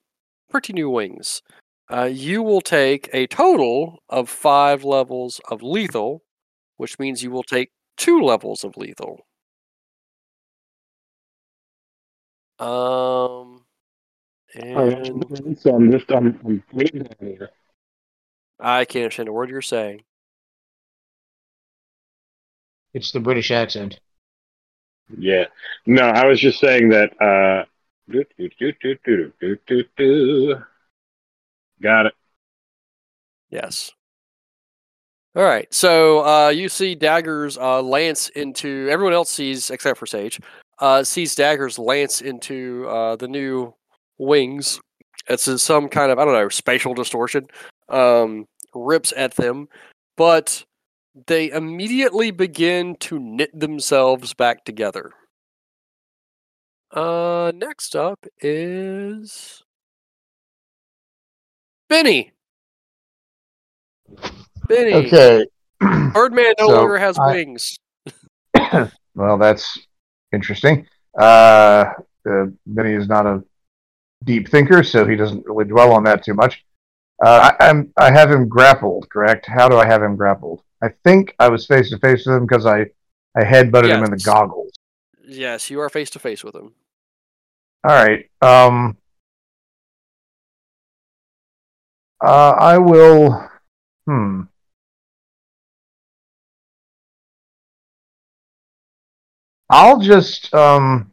[0.51, 1.43] pretty new wings
[1.91, 6.23] uh, you will take a total of five levels of lethal
[6.77, 9.27] which means you will take two levels of lethal
[12.59, 13.65] um
[14.55, 17.51] and so I'm just I'm, I'm reading here.
[18.59, 20.03] I can't understand a word you're saying.
[22.93, 24.01] It's the British accent.
[25.17, 25.47] Yeah.
[25.87, 27.21] No, I was just saying that.
[27.21, 27.65] Uh,
[28.11, 30.57] do, do, do, do, do, do, do, do.
[31.83, 32.15] Got it.
[33.51, 33.93] Yes.
[35.37, 35.73] All right.
[35.73, 40.41] So uh, you see daggers uh, lance into everyone else sees except for Sage
[40.81, 43.75] uh, sees daggers lance into uh, the new
[44.19, 44.81] wings.
[45.29, 47.47] It's some kind of I don't know spatial distortion.
[47.89, 49.69] Um, rips at them,
[50.17, 50.65] but
[51.27, 55.13] they immediately begin to knit themselves back together.
[56.93, 59.63] Uh, next up is
[61.91, 62.31] Benny.
[64.69, 64.95] Benny.
[64.95, 65.45] Okay.
[65.81, 67.77] Birdman no So, longer has I- wings.
[69.17, 69.77] Well, that's
[70.33, 70.87] interesting.
[71.19, 71.93] Uh,
[72.31, 73.43] uh, Benny is not a
[74.25, 76.65] deep thinker, so he doesn't really dwell on that too much.
[77.23, 79.47] Uh, I, I'm I have him grappled, correct?
[79.47, 80.63] How do I have him grappled?
[80.83, 82.87] I think I was face to face with him because I
[83.37, 84.73] I headbutted him in the goggles.
[85.27, 86.73] Yes, you are face to face with him.
[87.87, 88.31] All right.
[88.41, 88.97] Um.
[92.23, 93.49] Uh, I will.
[94.07, 94.43] Hmm.
[99.69, 101.13] I'll just um.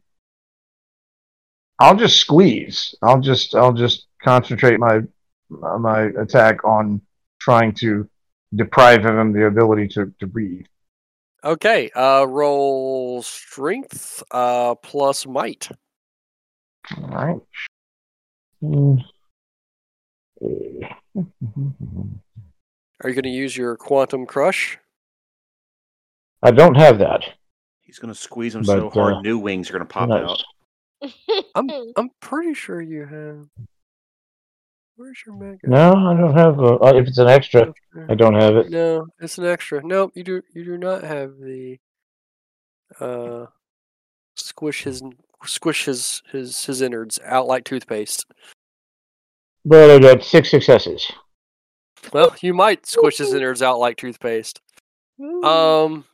[1.79, 2.95] I'll just squeeze.
[3.01, 5.01] I'll just I'll just concentrate my
[5.49, 7.01] my attack on
[7.39, 8.09] trying to
[8.55, 10.65] deprive him the ability to, to breathe.
[11.43, 15.69] Okay, uh, roll strength uh, plus might.
[16.97, 17.41] All
[18.61, 19.07] right.
[20.43, 20.89] Are
[23.09, 24.77] you going to use your quantum crush?
[26.43, 27.21] I don't have that.
[27.81, 30.43] He's gonna squeeze him so hard, uh, new wings are gonna pop Nice.
[31.01, 31.11] out.
[31.55, 33.47] I'm I'm pretty sure you have.
[34.97, 35.57] Where's your mega?
[35.63, 36.59] No, I don't have.
[36.59, 37.73] A, uh, if it's an extra,
[38.09, 38.69] I don't have it.
[38.69, 39.81] No, it's an extra.
[39.83, 40.41] Nope, you do.
[40.53, 41.77] You do not have the.
[42.99, 43.45] Uh,
[44.35, 45.01] squish his
[45.45, 48.25] squish his his his innards out like toothpaste.
[49.67, 51.11] But I got six successes.
[52.13, 54.61] Well, you might squish his innards out like toothpaste.
[55.19, 56.05] Um.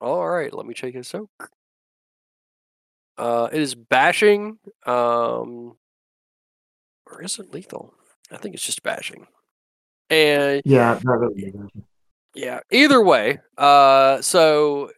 [0.00, 1.30] All right, let me check his soak.
[3.16, 4.58] Uh, it is bashing.
[4.84, 5.76] Um,
[7.06, 7.94] or is it lethal?
[8.32, 9.28] I think it's just bashing.
[10.10, 11.52] And Yeah, not really.
[12.34, 13.38] yeah, either way.
[13.56, 14.90] Uh, so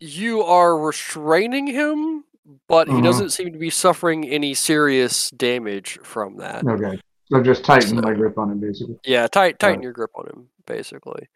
[0.00, 2.24] you are restraining him,
[2.68, 3.02] but he Mhm.
[3.04, 6.66] doesn't seem to be suffering any serious damage from that.
[6.66, 8.98] Okay, so just tighten So- my grip on him, basically.
[9.04, 9.84] Yeah, tight, tighten Right.
[9.84, 11.28] your grip on him, basically.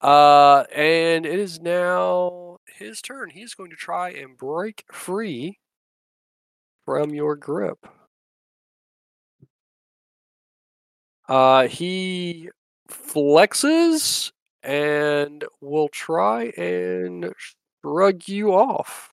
[0.00, 3.30] Uh, and it is now his turn.
[3.30, 5.60] He's going to try and break free
[6.84, 7.86] from your grip.
[11.28, 12.50] Uh, he
[12.88, 14.32] flexes
[14.62, 17.32] and will try and
[17.82, 19.12] shrug you off.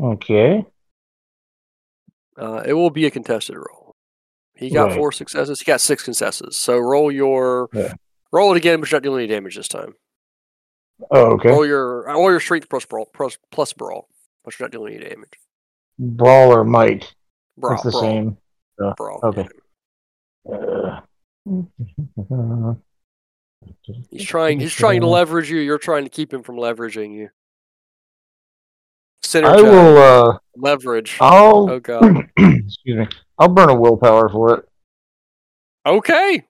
[0.00, 0.64] Okay.
[2.36, 3.96] Uh, it will be a contested roll.
[4.54, 4.96] He got Right.
[4.96, 5.60] four successes.
[5.60, 6.56] He got six successes.
[6.56, 7.94] So roll your Yeah.
[8.32, 9.94] roll it again, but you're not dealing any damage this time.
[11.10, 11.50] Oh, okay.
[11.50, 14.08] Roll your roll your strength plus brawl plus, plus brawl,
[14.44, 15.38] but you're not dealing any damage.
[15.98, 17.14] Brawl or might.
[17.56, 18.36] Brawl, it's the brawl, same.
[18.96, 19.20] Brawl.
[19.24, 19.48] okay.
[20.48, 21.00] yeah.
[21.50, 22.74] Uh,
[24.10, 24.60] He's trying.
[24.60, 25.58] He's trying to leverage you.
[25.58, 27.30] You're trying to keep him from leveraging you.
[29.24, 29.58] Synergize.
[29.58, 29.98] I will.
[29.98, 31.18] Uh, leverage.
[31.20, 31.70] I'll.
[31.70, 32.30] Oh god.
[32.38, 33.08] excuse me.
[33.38, 34.68] I'll burn a willpower for it.
[35.86, 36.44] Okay.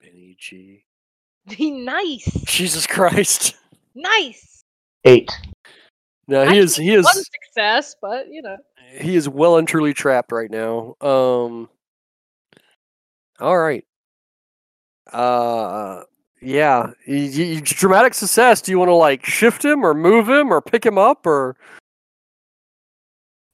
[0.00, 0.84] Benny G.
[1.58, 3.56] nice, Jesus Christ.
[3.94, 4.64] nice.
[5.04, 5.30] Eight.
[6.26, 6.76] No, I he is.
[6.76, 7.30] He One is.
[7.44, 8.56] success, but you know.
[9.00, 10.94] He is well and truly trapped right now.
[11.00, 11.68] Um.
[13.40, 13.84] All right.
[15.10, 16.02] Uh.
[16.40, 16.92] Yeah.
[17.62, 18.60] dramatic success.
[18.62, 21.56] Do you want to like shift him or move him or pick him up or?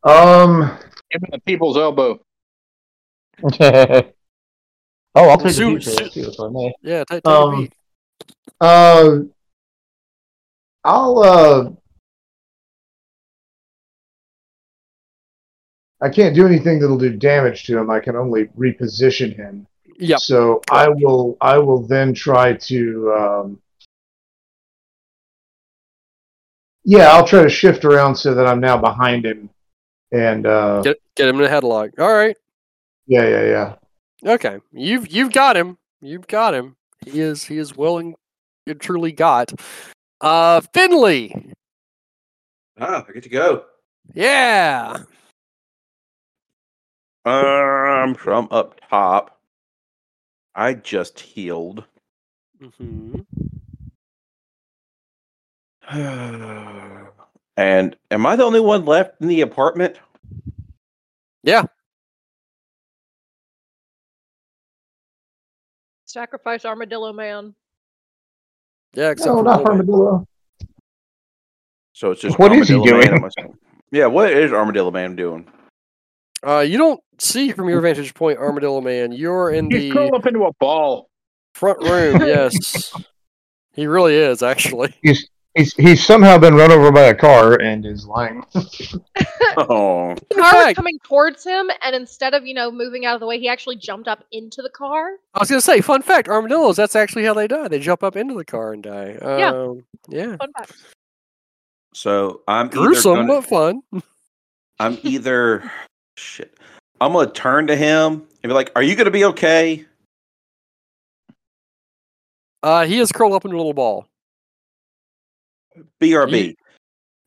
[0.02, 0.78] Um.
[1.10, 2.20] Give him the people's elbow.
[3.42, 4.02] oh,
[5.14, 6.74] I'll take Su- the details too, if I may.
[6.82, 7.04] Yeah.
[7.10, 7.68] Take, take Um.
[8.60, 9.18] Uh,
[10.84, 11.70] I'll uh,
[16.00, 17.88] I can't do anything that'll do damage to him.
[17.90, 19.66] I can only reposition him.
[19.98, 20.18] Yep.
[20.20, 23.60] So I will I will then try to um,
[26.84, 29.50] yeah I'll try to shift around so that I'm now behind him
[30.12, 31.98] and uh, Get get him in a headlock.
[31.98, 32.36] All right.
[33.06, 33.74] yeah yeah yeah
[34.26, 35.76] Okay, you've you've got him.
[36.00, 36.76] You've got him.
[37.04, 38.14] He is he is willing.
[38.66, 39.52] and and truly got.
[40.20, 41.52] Uh, Finley.
[42.80, 43.64] Ah, I get to go.
[44.14, 44.96] Yeah.
[47.26, 49.38] Um, from up top,
[50.54, 51.84] I just healed.
[52.60, 53.20] hmm
[57.56, 59.98] and am I the only one left in the apartment?
[61.42, 61.64] Yeah.
[66.06, 67.54] Sacrifice Armadillo Man.
[68.94, 69.10] Yeah.
[69.10, 70.26] Except no for not armadillo
[71.92, 73.30] So it's just What is he Armadillo Man doing?
[73.38, 73.58] and.
[73.90, 75.46] Yeah, what is Armadillo Man doing?
[76.46, 79.12] Uh, you don't see from your vantage point, Armadillo Man.
[79.12, 79.78] You're in the.
[79.78, 81.08] He's curled up into a ball.
[81.54, 82.20] front room.
[82.26, 82.92] Yes,
[83.72, 84.94] he really is actually.
[85.02, 88.42] he's he's he's somehow been run over by a car and is lying
[89.56, 93.20] Oh, The car was coming towards him, and instead of you know moving out of
[93.20, 95.10] the way, he actually jumped up into the car.
[95.34, 96.76] I was gonna say, fun fact: armadillos.
[96.76, 97.68] That's actually how they die.
[97.68, 99.16] They jump up into the car and die.
[99.20, 99.50] Yeah.
[99.50, 100.36] Um, yeah.
[100.36, 100.72] Fun fact.
[101.94, 103.82] so I'm Gruesome, gonna, but fun.
[104.80, 105.70] I'm either
[106.16, 106.58] shit.
[107.00, 109.84] I'm gonna turn to him and be like, "Are you gonna be okay?"
[112.62, 114.06] Uh, he is curled up into a little ball.
[116.00, 116.54] BRB.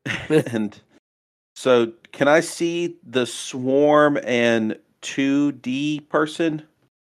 [0.30, 0.80] and
[1.56, 6.64] so, can I see the swarm and 2D person?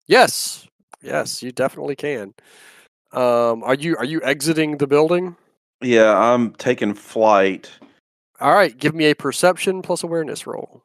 [0.06, 0.66] Yes,
[1.02, 2.34] yes, you definitely can.
[3.12, 5.36] Um, are you are you exiting the building?
[5.80, 7.70] Yeah, I'm taking flight.
[8.40, 10.82] All right, give me a perception plus awareness roll.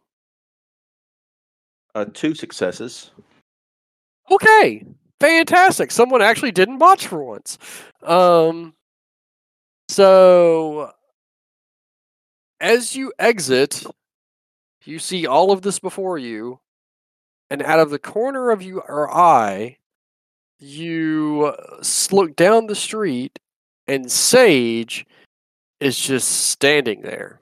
[1.95, 3.11] Uh, two successes.
[4.31, 4.85] Okay,
[5.19, 5.91] fantastic.
[5.91, 7.57] Someone actually didn't botch for once.
[8.01, 8.73] Um,
[9.89, 10.91] so
[12.59, 13.83] as you exit,
[14.85, 16.59] you see all of this before you,
[17.49, 19.77] and out of the corner of your eye,
[20.59, 23.37] you uh, look down the street,
[23.87, 25.05] and Sage
[25.79, 27.41] is just standing there.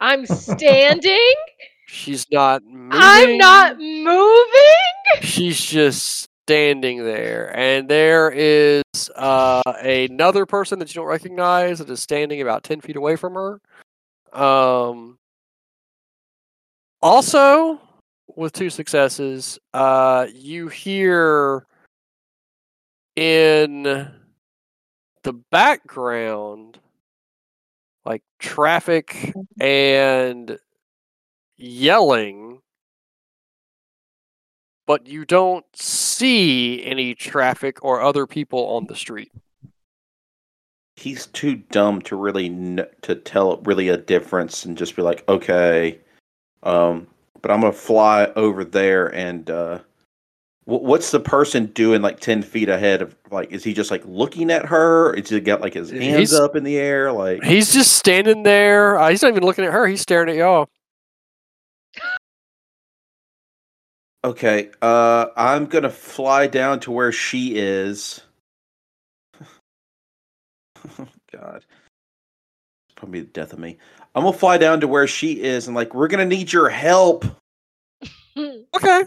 [0.00, 1.34] I'm standing.
[1.92, 2.88] She's not moving.
[2.92, 5.22] I'm not moving.
[5.22, 8.82] She's just standing there, and there is
[9.16, 13.34] uh, another person that you don't recognize that is standing about ten feet away from
[13.34, 13.60] her.
[14.32, 15.18] Um,
[17.02, 17.80] also,
[18.36, 21.66] with two successes, uh, you hear
[23.16, 23.82] in
[25.22, 26.78] the background
[28.04, 30.56] like traffic and
[31.60, 32.58] yelling
[34.86, 39.30] but you don't see any traffic or other people on the street.
[40.96, 45.22] He's too dumb to really kn- to tell really a difference and just be like,
[45.28, 46.00] okay.
[46.64, 47.06] Um,
[47.40, 49.78] but I'm gonna fly over there and uh,
[50.64, 53.52] wh- what's the person doing like ten feet ahead of like?
[53.52, 55.14] Is he just like looking at her?
[55.14, 57.12] Is he got like his hands He's- up in the air?
[57.12, 58.98] Like He's just standing there.
[58.98, 59.86] Uh, he's not even looking at her.
[59.86, 60.68] He's staring at y'all.
[64.22, 68.20] Okay, uh, I'm gonna fly down to where she is.
[71.32, 73.78] God, it's probably the death of me.
[74.14, 77.24] I'm gonna fly down to where she is, and like, we're gonna need your help.
[78.36, 79.02] Okay.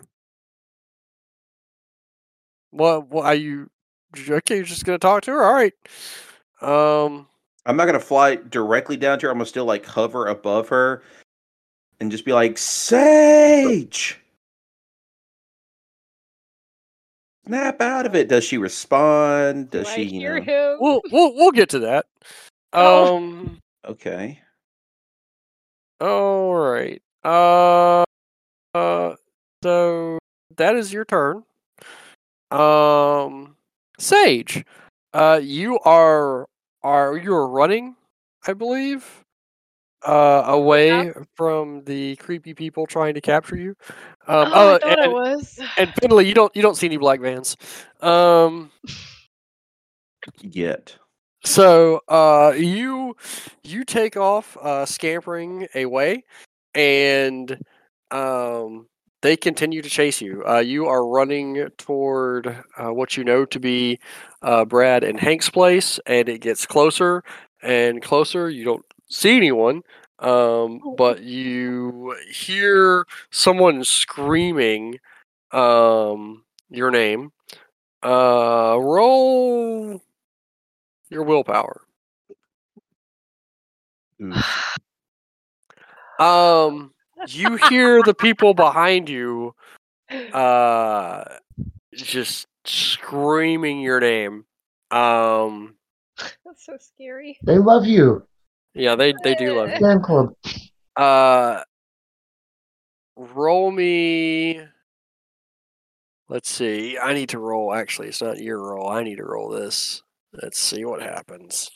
[2.71, 3.07] What?
[3.07, 3.69] What are you?
[4.29, 5.43] Okay, you're just gonna talk to her.
[5.43, 5.73] All right.
[6.61, 7.27] Um.
[7.65, 9.31] I'm not gonna fly directly down to her.
[9.31, 11.01] I'm gonna still like hover above her,
[11.99, 14.19] and just be like, Sage.
[17.45, 18.29] Snap out of it.
[18.29, 19.69] Does she respond?
[19.69, 20.01] Does Do she?
[20.01, 20.43] I You hear know?
[20.43, 20.77] him?
[20.79, 22.05] We'll we'll we'll get to that.
[22.75, 23.17] Oh.
[23.17, 23.59] Um.
[23.85, 24.39] Okay.
[26.01, 26.99] All right.
[27.23, 28.03] Uh.
[28.73, 29.13] Uh.
[29.63, 30.17] So
[30.57, 31.43] that is your turn.
[32.49, 33.55] Um.
[33.99, 34.65] Sage,
[35.13, 36.47] uh, you are
[36.81, 37.95] are you are running,
[38.47, 39.23] I believe,
[40.03, 43.75] uh, away from the creepy people trying to capture you.
[44.27, 45.59] Um, oh, I thought I and, was.
[45.77, 47.57] and Finley, you don't you don't see any black vans.
[48.01, 48.71] Um.
[50.41, 50.95] Yet.
[51.45, 53.15] So uh, you
[53.63, 56.23] you take off uh, scampering away,
[56.73, 57.57] and
[58.11, 58.87] um,
[59.21, 60.43] they continue to chase you.
[60.47, 62.47] Uh, you are running toward
[62.77, 63.99] uh, what you know to be
[64.41, 67.23] uh, Brad and Hank's place, and it gets closer
[67.61, 68.49] and closer.
[68.49, 69.81] You don't see anyone,
[70.19, 74.99] um, but you hear someone screaming
[75.51, 77.31] um, your name.
[78.01, 80.01] Uh, roll
[81.09, 81.81] your willpower.
[86.19, 86.93] Um,
[87.27, 89.55] you hear the people behind you,
[90.31, 91.23] uh,
[91.93, 94.45] just screaming your name.
[94.91, 95.75] Um,
[96.45, 97.37] That's so scary.
[97.43, 98.25] They love you.
[98.73, 99.79] Yeah, they they do love you.
[99.79, 100.33] Fan club.
[100.95, 101.61] Uh,
[103.15, 104.61] roll me.
[106.29, 106.97] Let's see.
[106.97, 107.73] I need to roll.
[107.73, 108.89] Actually, it's not your roll.
[108.89, 110.01] I need to roll this.
[110.41, 111.69] Let's see what happens.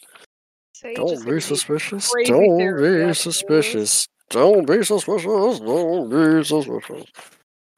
[0.73, 2.11] Sage is Don't be suspicious.
[2.11, 4.07] crazy Don't be suspicious.
[4.29, 5.59] Don't be suspicious.
[5.59, 7.05] Don't be suspicious.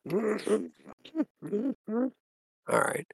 [2.70, 3.08] All right.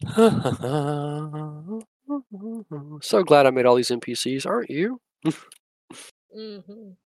[3.02, 5.00] so glad I made all these NPCs, aren't you?
[6.36, 6.96] Mhm.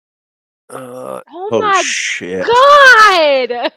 [0.70, 2.46] Uh, Oh, Oh my shit.
[2.46, 3.72] god!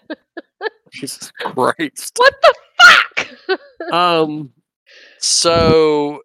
[0.92, 2.18] Jesus Christ.
[2.18, 3.94] What the fuck?
[3.94, 4.52] Um,
[5.18, 6.22] so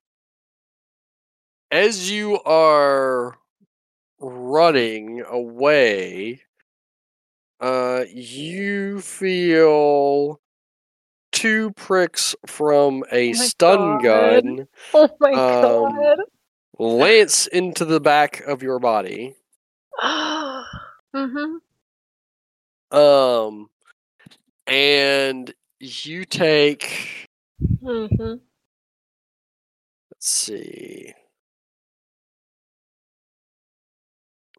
[1.71, 3.39] as you are
[4.19, 6.41] running away,
[7.61, 10.41] uh, you feel
[11.37, 14.43] two pricks from a Oh stun God.
[14.45, 16.19] gun oh my Um, god.
[16.79, 19.37] lance into the back of your body.
[20.03, 21.57] mm-hmm.
[22.91, 23.69] Um,
[24.67, 27.27] and you take.
[27.83, 28.07] hmm
[30.11, 31.13] Let's see.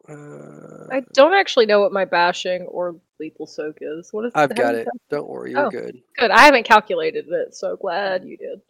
[0.08, 4.12] Uh, I don't actually know what my bashing or lethal soak is.
[4.12, 4.32] What is?
[4.34, 4.88] I've got it.
[5.10, 5.70] Don't worry, you're Oh.
[5.70, 6.00] good.
[6.16, 6.30] Good.
[6.30, 8.60] I haven't calculated it, so glad you did.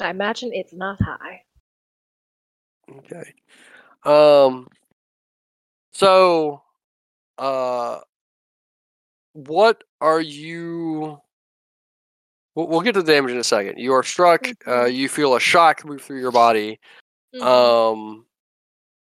[0.00, 1.42] I imagine it's not high.
[2.90, 3.32] Okay.
[4.04, 4.68] Um.
[5.92, 6.62] So,
[7.38, 8.00] uh,
[9.34, 11.20] what are you?
[12.54, 13.78] We'll, we'll get to the damage in a second.
[13.78, 14.46] You are struck.
[14.66, 14.94] Uh, Mhm.
[14.94, 16.80] you feel a shock move through your body.
[17.34, 17.42] Mhm.
[17.42, 18.26] Um,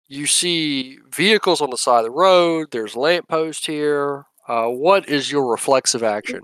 [0.09, 2.69] you see vehicles on the side of the road.
[2.71, 4.25] There's a lamppost here.
[4.49, 6.43] Uh, what is your reflexive action?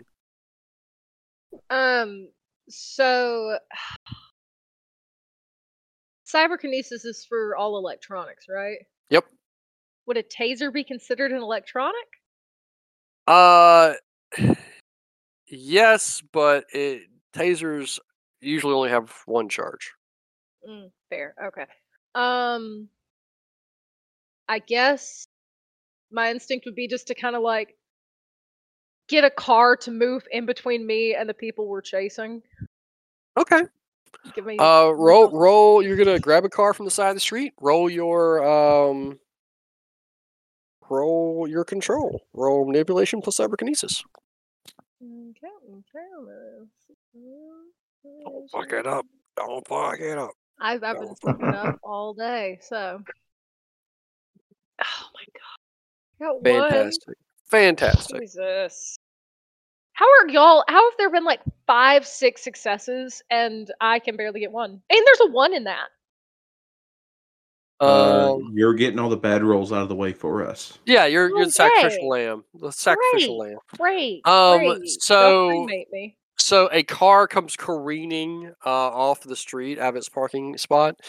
[1.70, 2.28] Um,
[2.68, 3.58] so
[6.26, 8.78] cyberkinesis is for all electronics, right?
[9.10, 9.26] Yep.
[10.06, 11.94] Would a taser be considered an electronic?
[13.26, 13.94] Uh,
[15.46, 17.02] yes, but it
[17.32, 18.00] tasers
[18.40, 19.92] usually only have one charge.
[20.68, 21.34] Mm, fair.
[21.46, 21.66] Okay.
[22.14, 22.88] Um,
[24.49, 25.26] I guess
[26.11, 27.76] my instinct would be just to kind of like
[29.09, 32.43] get a car to move in between me and the people we're chasing.
[33.38, 33.62] Okay.
[34.34, 35.82] Give me Uh, roll, roll.
[35.82, 37.55] You're gonna grab a car from the side of the street.
[37.61, 39.18] Roll your um.
[40.88, 42.20] Roll your control.
[42.34, 44.03] Roll manipulation plus cyberkinesis.
[45.03, 45.49] Okay,
[48.24, 49.07] Don't fuck it up.
[49.36, 50.32] Don't fuck it up.
[50.61, 53.03] I've, I've been fucking up all day, so.
[56.20, 56.52] Oh my god.
[56.54, 56.70] Got one.
[56.70, 57.16] Fantastic.
[57.50, 58.20] Fantastic.
[58.20, 58.96] Jesus.
[59.94, 60.64] How are y'all?
[60.68, 64.70] How have there been like five, six successes and I can barely get one?
[64.70, 65.88] And there's a one in that.
[67.80, 68.52] Uh, Um.
[68.54, 70.78] you're getting all the bad rolls out of the way for us.
[70.86, 72.44] Yeah, you're you're the sacrificial lamb.
[72.54, 73.48] The sacrificial Great.
[73.50, 73.58] lamb.
[73.76, 74.26] Great.
[74.26, 74.68] Um, great.
[74.78, 76.16] Don't so- cremate me.
[76.43, 81.01] So a car comes careening uh, off the street out of its parking spot,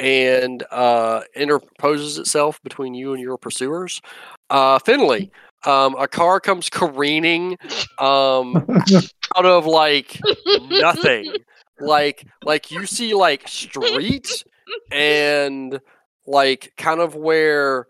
[0.00, 4.00] and uh, interposes itself between you and your pursuers.
[4.48, 5.30] Uh, Finley,
[5.66, 7.58] um, a car comes careening
[7.98, 8.56] um,
[9.36, 10.18] out of like
[10.70, 11.34] nothing,
[11.78, 14.44] like like you see like street
[14.90, 15.80] and
[16.26, 17.86] like kind of where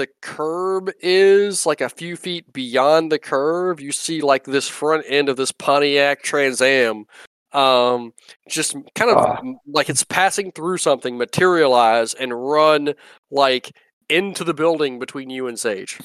[0.00, 5.04] the curb is like a few feet beyond the curve you see like this front
[5.06, 7.04] end of this pontiac trans am
[7.52, 8.14] um
[8.48, 12.94] just kind of m- like it's passing through something materialize and run
[13.30, 13.76] like
[14.08, 15.98] into the building between you and sage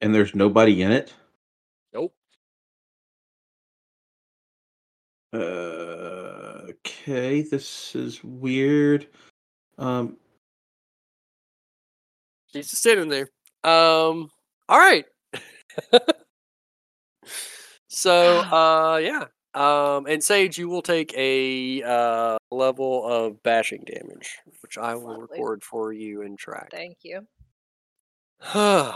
[0.00, 1.14] And there's nobody in it.
[1.94, 2.12] nope
[5.32, 9.06] Uh, okay, this is weird.
[9.78, 10.16] Um,
[12.56, 13.28] she's just sitting there.
[13.64, 14.30] Um
[14.68, 15.04] all right.
[17.96, 19.24] So uh yeah.
[19.54, 25.20] Um and sage you will take a uh level of bashing damage which i will
[25.20, 25.26] Lovely.
[25.30, 26.68] record for you and track.
[26.70, 27.26] Thank you.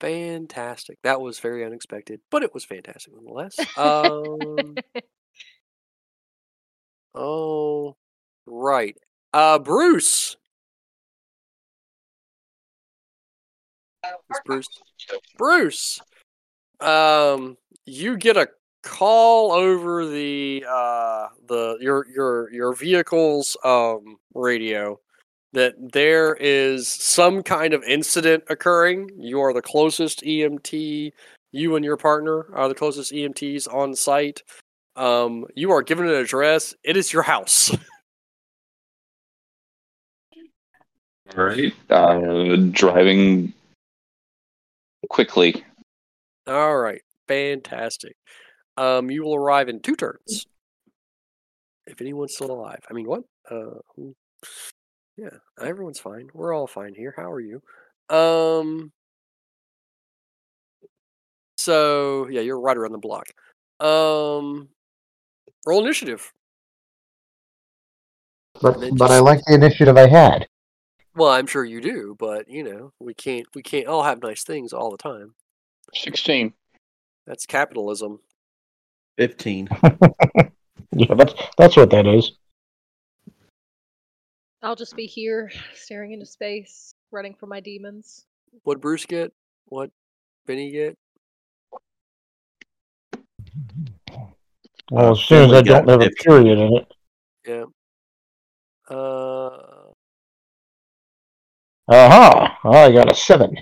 [0.00, 0.98] fantastic.
[1.02, 3.58] That was very unexpected but it was fantastic nonetheless.
[3.78, 4.76] Um
[7.14, 7.96] oh
[8.46, 8.96] right.
[9.32, 10.36] Uh bruce
[14.30, 14.68] It's bruce
[15.38, 16.00] Bruce,
[16.80, 17.56] um,
[17.86, 18.48] you get a
[18.82, 24.98] call over the uh the your your your vehicle's um radio
[25.52, 29.10] that there is some kind of incident occurring.
[29.18, 31.12] You are the closest EMT.
[31.52, 34.42] You and your partner are the closest EMTs on site.
[34.96, 36.74] Um, you are given an address.
[36.84, 37.70] It is your house.
[41.36, 41.72] All right.
[41.88, 43.52] Uh, driving
[45.08, 45.64] quickly.
[46.46, 48.16] All right, fantastic.
[48.76, 50.46] Um, you will arrive in two turns.
[51.86, 52.80] If anyone's still alive.
[52.88, 53.24] I mean, what?
[53.50, 54.14] Uh, who-
[55.16, 55.30] yeah,
[55.60, 56.28] everyone's fine.
[56.32, 57.12] We're all fine here.
[57.16, 57.60] How are you?
[58.08, 58.92] Um.
[61.56, 63.26] So yeah, you're right around the block.
[63.80, 64.68] Um,
[65.66, 66.32] roll initiative.
[68.62, 70.46] But And then but I like the initiative I had.
[71.18, 74.44] Well, I'm sure you do, but you know, we can't we can't all have nice
[74.44, 75.34] things all the time.
[75.92, 76.52] 16.
[77.26, 78.20] That's capitalism.
[79.16, 79.68] fifteen.
[80.92, 82.32] Yeah, that's that's what that is.
[84.62, 88.24] I'll just be here staring into space, running from my demons.
[88.62, 89.32] What Bruce get?
[89.66, 89.90] What
[90.46, 90.96] Benny get?
[94.90, 96.94] Well, as soon as I don't have a period in it.
[97.46, 97.64] Yeah.
[98.88, 99.67] Uh,
[101.88, 102.58] Aha!
[102.64, 103.56] I got a seven.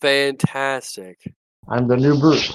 [0.00, 1.18] Fantastic.
[1.68, 2.54] I'm the new Bruce.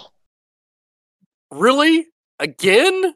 [1.52, 2.08] Really?
[2.40, 3.14] Again?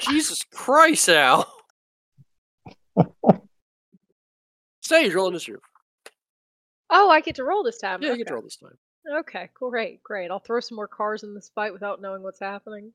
[0.00, 1.52] Jesus Christ, Al.
[4.82, 5.60] Sage, roll initiative.
[6.90, 8.02] Oh, I get to roll this time.
[8.02, 8.78] Yeah, you get to roll this time.
[9.20, 10.30] Okay, great, great.
[10.30, 12.92] I'll throw some more cars in this fight without knowing what's happening.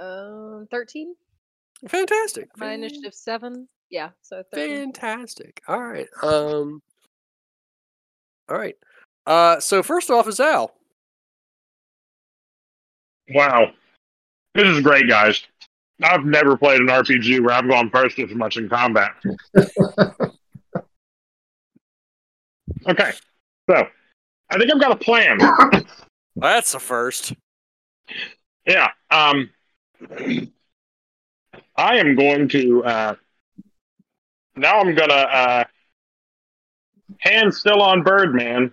[0.00, 1.14] Um, thirteen.
[1.88, 2.48] Fantastic.
[2.56, 3.68] My Fan- initiative seven.
[3.90, 4.92] Yeah, so thirteen.
[4.92, 5.60] Fantastic.
[5.66, 6.06] All right.
[6.22, 6.80] Um.
[8.48, 8.76] All right.
[9.26, 9.60] Uh.
[9.60, 10.72] So first off is Al.
[13.34, 13.72] Wow.
[14.54, 15.42] This is great, guys.
[16.02, 19.12] I've never played an RPG where I've gone first as much in combat.
[22.88, 23.12] okay.
[23.68, 23.86] So,
[24.50, 25.38] I think I've got a plan.
[26.36, 27.34] That's a first.
[28.66, 28.88] Yeah.
[29.10, 29.50] Um,
[31.76, 32.84] I am going to.
[32.84, 33.14] Uh,
[34.56, 35.14] now I'm gonna.
[35.14, 35.64] Uh,
[37.18, 38.72] hand still on Birdman.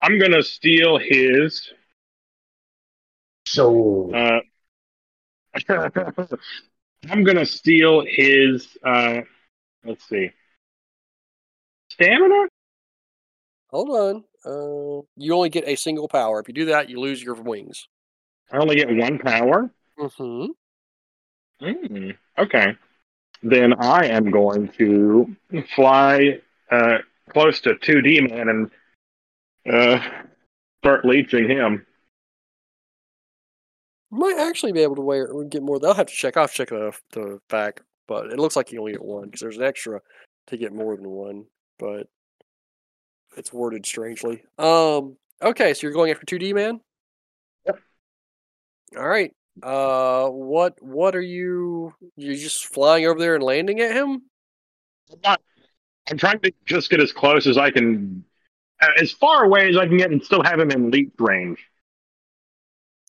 [0.00, 1.70] I'm gonna steal his.
[3.46, 4.40] So Uh,
[7.10, 8.76] I'm gonna steal his.
[8.84, 9.22] Uh,
[9.84, 10.30] let's see.
[11.90, 12.48] Stamina.
[13.70, 14.24] Hold on.
[14.44, 15.02] Uh.
[15.16, 16.40] You only get a single power.
[16.40, 17.86] If you do that, you lose your wings.
[18.50, 19.70] I only get one power.
[19.98, 20.46] Mm-hmm.
[21.64, 22.76] Mm, okay.
[23.42, 25.34] Then I am going to
[25.74, 26.98] fly uh,
[27.30, 28.70] close to 2D Man and
[29.72, 30.00] uh,
[30.82, 31.86] start leeching him.
[34.10, 35.80] Might actually be able to wear get more.
[35.80, 36.36] They'll have to check.
[36.36, 39.56] I'll check the the fact, but it looks like you only get one because there's
[39.56, 40.00] an extra
[40.48, 41.46] to get more than one,
[41.78, 42.08] but
[43.36, 44.44] it's worded strangely.
[44.58, 45.16] Um.
[45.40, 46.80] Okay, so you're going after two D man.
[47.66, 47.78] Yep.
[48.98, 49.32] All right.
[49.60, 50.28] Uh.
[50.28, 51.94] What What are you?
[52.16, 54.22] You're just flying over there and landing at him?
[55.10, 55.40] I'm, not,
[56.10, 58.24] I'm trying to just get as close as I can,
[58.80, 61.58] uh, as far away as I can get, and still have him in leech range.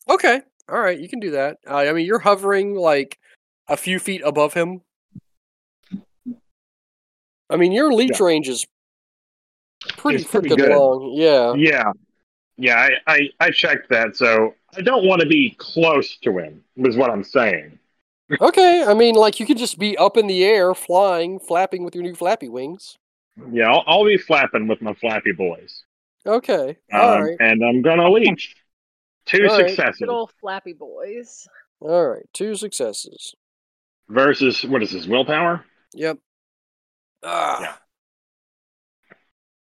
[0.08, 0.42] Okay.
[0.68, 0.98] All right.
[0.98, 1.58] You can do that.
[1.66, 3.18] Uh, I mean, you're hovering like
[3.68, 4.82] a few feet above him.
[7.50, 8.66] I mean, your leech range is
[9.96, 11.12] pretty It's pretty freaking long.
[11.14, 11.54] Yeah.
[11.54, 11.92] Yeah,
[12.56, 12.88] yeah.
[13.06, 16.62] I, I I checked that, so I don't want to be close to him.
[16.76, 17.78] is what I'm saying.
[18.40, 21.94] Okay, I mean, like you could just be up in the air, flying, flapping with
[21.94, 22.96] your new flappy wings.
[23.52, 25.82] Yeah, I'll, I'll be flapping with my flappy boys.
[26.26, 28.56] Okay, Um, all right, And I'm gonna leech.
[29.26, 29.68] Two All right.
[29.68, 31.46] successes Good old flappy boys.
[31.80, 32.24] all right.
[32.32, 33.34] Two successes.
[34.08, 35.06] versus what is this?
[35.06, 35.64] Willpower?
[35.94, 36.18] Yep.
[37.22, 37.60] Ah.
[37.60, 37.72] Yeah.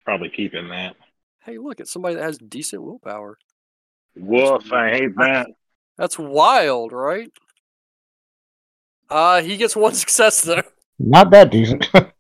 [0.04, 0.94] Probably keeping that.
[1.46, 3.38] Hey, look, it's somebody that has decent willpower.
[4.16, 4.72] Woof!
[4.72, 5.46] I hate that.
[5.96, 7.30] That's wild, right?
[9.08, 10.62] Uh, he gets one success though.
[10.98, 11.88] not that decent.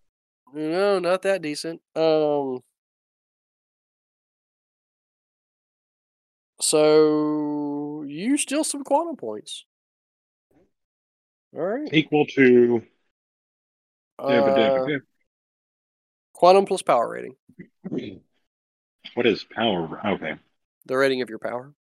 [0.54, 1.82] No, not that decent.
[1.94, 2.60] Um.
[6.62, 9.66] So you steal some quantum points.
[11.54, 11.92] All right.
[11.92, 12.80] Equal to
[14.18, 14.86] Uh,
[16.32, 17.36] quantum plus power rating.
[19.16, 20.00] what is power?
[20.06, 20.34] Okay.
[20.84, 21.72] The rating of your power.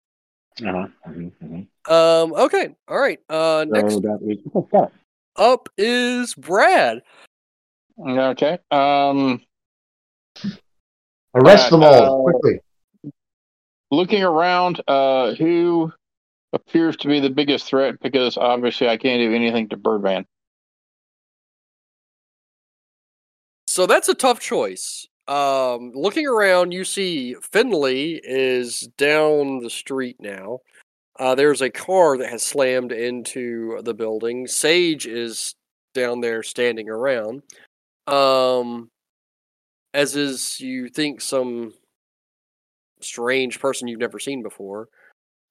[0.66, 0.88] Uh-huh.
[1.08, 1.92] mhm, mhm.
[1.92, 2.34] Um.
[2.34, 2.76] Okay.
[2.88, 3.20] All right.
[3.30, 3.66] Uh.
[3.68, 4.92] Next So that is what's that?
[5.36, 7.04] up is Brad.
[8.00, 8.58] Okay.
[8.72, 9.42] Um,
[11.36, 12.62] Arrest them all Uh, quickly.
[13.92, 15.92] looking around, uh, who
[16.54, 18.00] appears to be the biggest threat?
[18.02, 20.26] Because obviously I can't do anything to Birdman.
[23.68, 25.06] So that's a tough choice.
[25.28, 30.60] Um, looking around, you see Finley is down the street now.
[31.18, 34.48] Uh, there's a car that has slammed into the building.
[34.48, 35.56] Sage is
[35.94, 37.42] down there standing around.
[38.08, 38.90] Um,
[39.94, 41.74] as is, you think, some
[43.00, 44.90] strange person you've never seen before.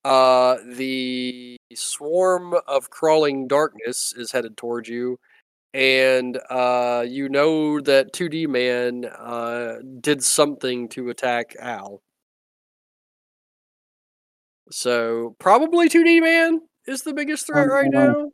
[0.05, 5.19] Uh, the swarm of crawling darkness is headed towards you
[5.75, 12.01] and uh, you know that 2D Man uh, did something to attack Al.
[14.71, 18.31] So probably 2D Man is the biggest threat right now.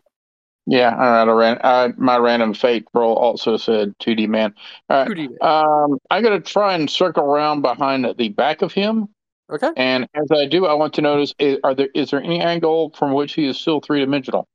[0.67, 1.29] Yeah, all right.
[1.29, 1.59] I ran.
[1.65, 4.55] I, my random fate roll also said 2D man.
[4.91, 5.09] All right.
[5.09, 5.39] 2D Man.
[5.41, 9.09] Um, I got to try and circle around behind the back of him,
[9.51, 9.71] Okay.
[9.77, 12.91] and as I do, I want to notice: is, are there is there any angle
[12.91, 14.47] from which he is still three dimensional?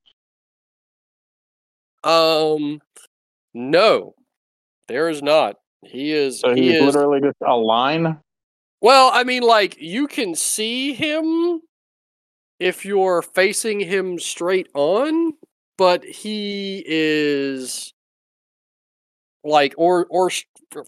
[2.06, 2.82] Um,
[3.54, 4.14] no,
[4.88, 5.58] there is not.
[5.84, 6.40] He is.
[6.40, 6.86] So he he's is.
[6.96, 8.20] literally just a line.
[8.82, 11.62] Well, I mean, like you can see him
[12.60, 15.34] if you're facing him straight on,
[15.78, 17.94] but he is
[19.44, 20.30] like or or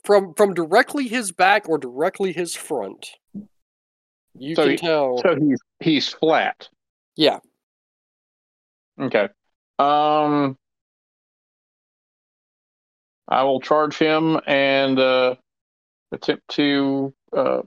[0.03, 3.09] from from directly his back or directly his front.
[4.37, 5.17] You So can he- tell.
[5.19, 6.69] So he's he's flat.
[7.15, 7.39] yeah.
[8.99, 9.29] Okay.
[9.79, 10.57] Um,
[13.27, 15.35] I will charge him and uh,
[16.11, 17.61] attempt to uh,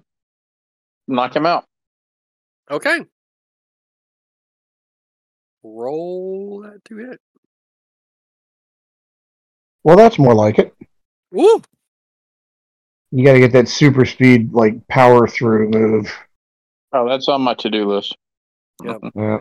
[1.07, 1.65] knock him out.
[2.71, 3.01] Okay.
[5.63, 7.21] Roll that to hit.
[9.85, 10.75] Well, that's more like it.
[11.33, 11.63] Woo!
[13.11, 16.13] You got to get that super speed, like power through move.
[16.93, 18.17] Oh, that's on my to-do list.
[18.85, 19.01] Yep.
[19.15, 19.39] Yeah.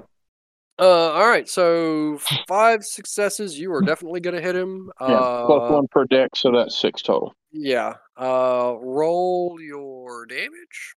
[0.79, 1.47] Uh, all right.
[1.49, 2.17] So
[2.47, 3.59] five successes.
[3.59, 4.89] You are definitely gonna hit him.
[5.01, 7.33] Yeah, Uh, plus one per deck, so that's six total.
[7.51, 7.95] Yeah.
[8.17, 10.95] Uh, roll your damage.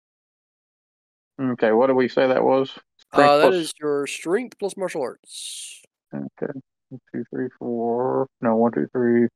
[1.39, 2.71] Okay, what did we say that was?
[3.13, 5.81] Uh, that plus- is your strength plus martial arts.
[6.13, 6.51] Okay,
[6.89, 8.27] one, two, three, four.
[8.41, 9.27] No, one, two, three,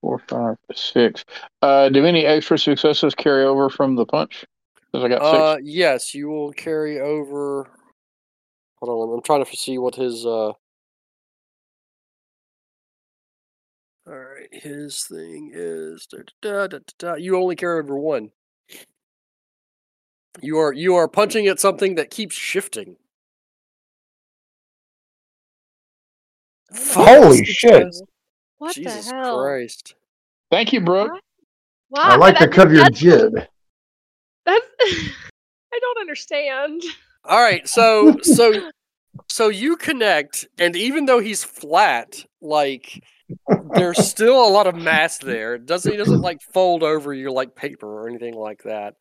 [0.00, 1.24] four, five, six.
[1.62, 4.44] Uh, do any extra successes carry over from the punch?
[4.90, 5.68] Because I got Uh, six.
[5.68, 7.70] yes, you will carry over.
[8.84, 10.26] Hold on, I'm trying to see what his.
[10.26, 10.58] uh All
[14.06, 16.06] right, his thing is.
[16.06, 17.14] Da, da, da, da, da.
[17.14, 18.30] You only carry over one.
[20.42, 22.96] You are you are punching at something that keeps shifting.
[26.92, 27.86] Holy shit.
[28.58, 29.38] What Jesus the hell?
[29.38, 29.94] Christ!
[30.50, 31.12] Thank you, Brooke.
[31.90, 33.34] Wow, I like the that- cover your jib.
[34.44, 36.82] That's I don't understand.
[37.26, 38.52] All right, so so
[39.28, 43.02] so you connect, and even though he's flat, like
[43.74, 45.54] there's still a lot of mass there.
[45.54, 48.96] It doesn't he doesn't like fold over you like paper or anything like that.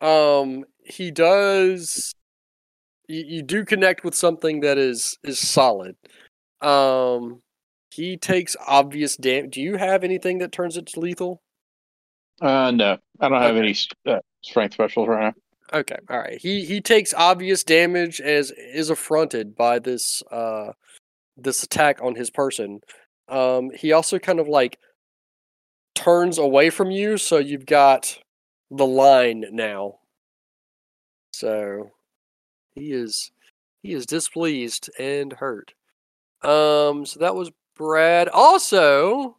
[0.00, 2.14] Um, he does.
[3.08, 5.96] You, you do connect with something that is is solid.
[6.60, 7.42] Um,
[7.90, 9.54] he takes obvious damage.
[9.54, 11.42] Do you have anything that turns it to lethal?
[12.40, 13.58] Uh, no, I don't have Okay.
[13.58, 15.34] any uh, strength specials right now.
[15.72, 16.38] Okay, all right.
[16.40, 20.72] He he takes obvious damage as is affronted by this uh
[21.36, 22.80] this attack on his person.
[23.28, 24.78] Um he also kind of like
[25.94, 28.18] turns away from you so you've got
[28.70, 29.98] the line now.
[31.32, 31.90] So
[32.74, 33.30] he is
[33.82, 35.74] he is displeased and hurt.
[36.42, 38.28] Um so that was Brad.
[38.28, 39.36] Also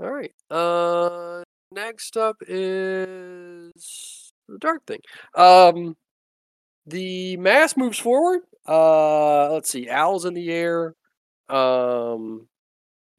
[0.00, 0.32] All right.
[0.50, 5.00] Uh next up is the dark thing.
[5.34, 5.96] Um,
[6.86, 8.40] the mass moves forward.
[8.66, 10.94] Uh, let's see, owls in the air.
[11.48, 12.48] Um,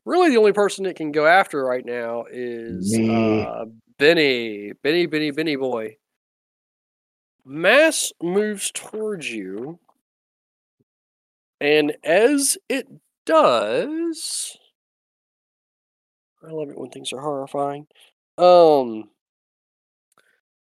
[0.06, 3.66] really, the only person it can go after right now is uh,
[3.98, 5.98] Benny, Benny, Benny, Benny boy.
[7.46, 9.80] Mass moves towards you,
[11.60, 12.88] and as it
[13.26, 14.58] does,
[16.48, 17.88] I love it when things are horrifying.
[18.40, 19.12] Um,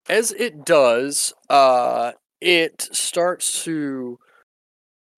[0.09, 4.19] as it does, uh, it starts to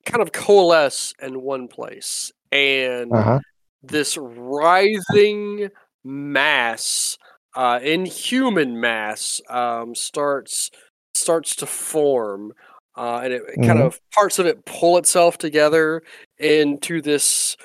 [0.04, 3.40] kind of coalesce in one place, and Uh huh.
[3.82, 5.68] this writhing
[6.04, 7.18] mass,
[7.56, 10.70] uh, inhuman mass, um, starts
[11.14, 12.52] starts to form,
[12.96, 13.86] uh, and it, it kind Mhm.
[13.86, 16.02] of parts of it pull itself together
[16.38, 17.56] into this,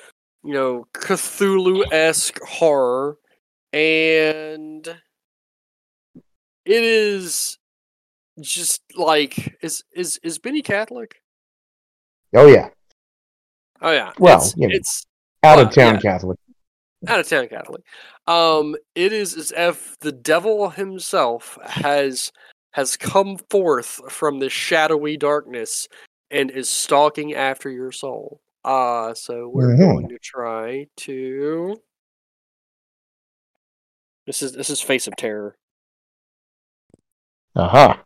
[0.44, 3.18] you know, Cthulhu esque horror,
[3.72, 4.86] and
[6.64, 7.58] it is
[8.40, 11.22] just like is is is Benny Catholic?
[12.34, 12.70] Oh yeah,
[13.80, 14.74] Oh yeah, Well, it's, you know.
[14.74, 15.06] it's
[15.42, 16.00] out of town yeah.
[16.00, 16.38] Catholic.
[17.08, 17.82] out of town Catholic.
[18.26, 22.32] Um, it is as if the devil himself has
[22.72, 25.88] has come forth from the shadowy darkness
[26.30, 28.40] and is stalking after your soul.
[28.64, 29.78] Uh so we're Mhm.
[29.78, 31.76] going to try to.
[34.26, 35.56] This is this is face of terror.
[37.56, 37.96] Uh huh.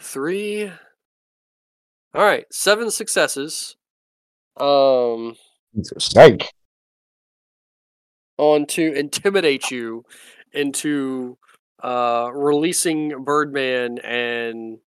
[0.00, 0.70] Three.
[2.14, 3.76] All right, seven successes.
[4.58, 5.36] Um,
[5.98, 6.50] Psych.
[8.38, 10.04] on to intimidate you
[10.52, 11.36] into
[11.82, 14.78] uh releasing Birdman and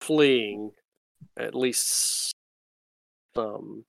[0.00, 0.70] fleeing
[1.36, 2.32] at least
[3.34, 3.84] some.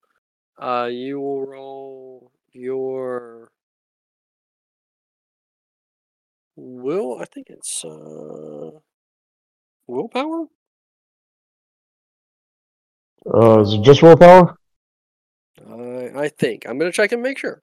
[0.57, 3.51] Uh, you will roll your
[6.55, 7.17] will.
[7.19, 8.71] I think it's uh
[9.87, 10.45] willpower.
[13.25, 14.57] Uh, is it just willpower?
[15.69, 17.61] I I think I'm gonna check and make sure.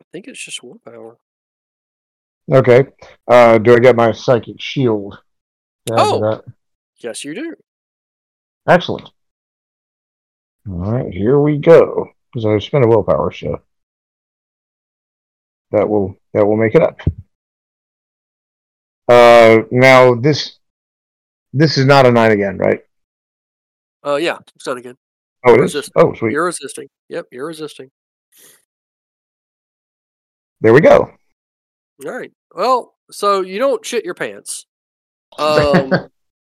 [0.00, 1.18] I think it's just willpower.
[2.50, 2.86] Okay.
[3.26, 5.18] Uh, do I get my psychic shield?
[5.90, 6.42] Oh.
[6.98, 7.54] Yes, you do.
[8.68, 9.10] excellent.
[10.68, 12.08] All right, here we go.
[12.32, 13.60] Because I've spent a willpower, so
[15.72, 17.00] that will that will make it up.
[19.08, 20.58] Uh, now this
[21.52, 22.80] this is not a nine again, right?
[24.04, 24.96] Uh, yeah, it's done again.
[25.44, 25.90] Oh, it is.
[25.96, 26.32] Oh, sweet.
[26.32, 26.88] You're resisting.
[27.08, 27.90] Yep, you're resisting.
[30.60, 31.10] There we go.
[32.04, 32.30] All right.
[32.54, 34.66] Well, so you don't shit your pants.
[35.38, 35.92] Um,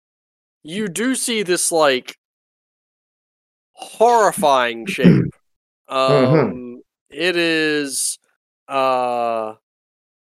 [0.62, 2.16] you do see this like
[3.72, 5.24] horrifying shape.
[5.88, 8.20] Um, it is
[8.68, 9.54] uh,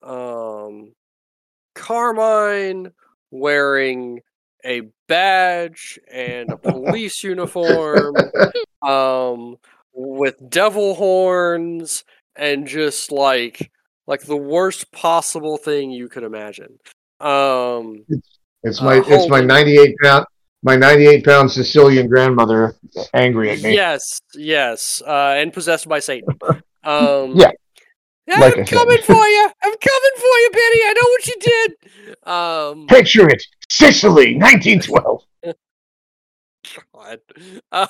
[0.02, 0.94] um,
[1.83, 2.93] Carmine
[3.33, 4.20] wearing
[4.64, 8.30] a badge and a police uniform,
[8.83, 9.57] um,
[9.93, 12.05] with devil horns
[12.37, 13.70] and just like
[14.07, 16.78] like the worst possible thing you could imagine.
[17.20, 18.07] Um,
[18.62, 20.26] It's Uh, my it's my 98 pound
[20.62, 22.74] my 98 pound Sicilian grandmother
[23.12, 23.74] angry at me.
[23.74, 26.39] yes, yes, uh, and possessed by Satan.
[26.85, 27.53] Um, Yeah,
[28.29, 29.51] like I'm coming for you.
[29.62, 30.83] I'm coming for you, Benny.
[30.85, 32.29] I know what you did.
[32.29, 35.23] Um, Picture it, Sicily, 1912.
[36.95, 37.18] God.
[37.70, 37.87] Uh,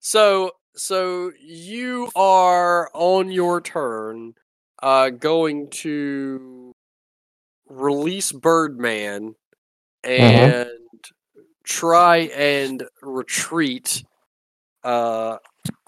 [0.00, 4.34] so so you are on your turn
[4.82, 6.72] uh going to
[7.68, 9.34] release Birdman
[10.02, 10.68] and
[11.62, 14.04] try and retreat
[14.82, 15.38] uh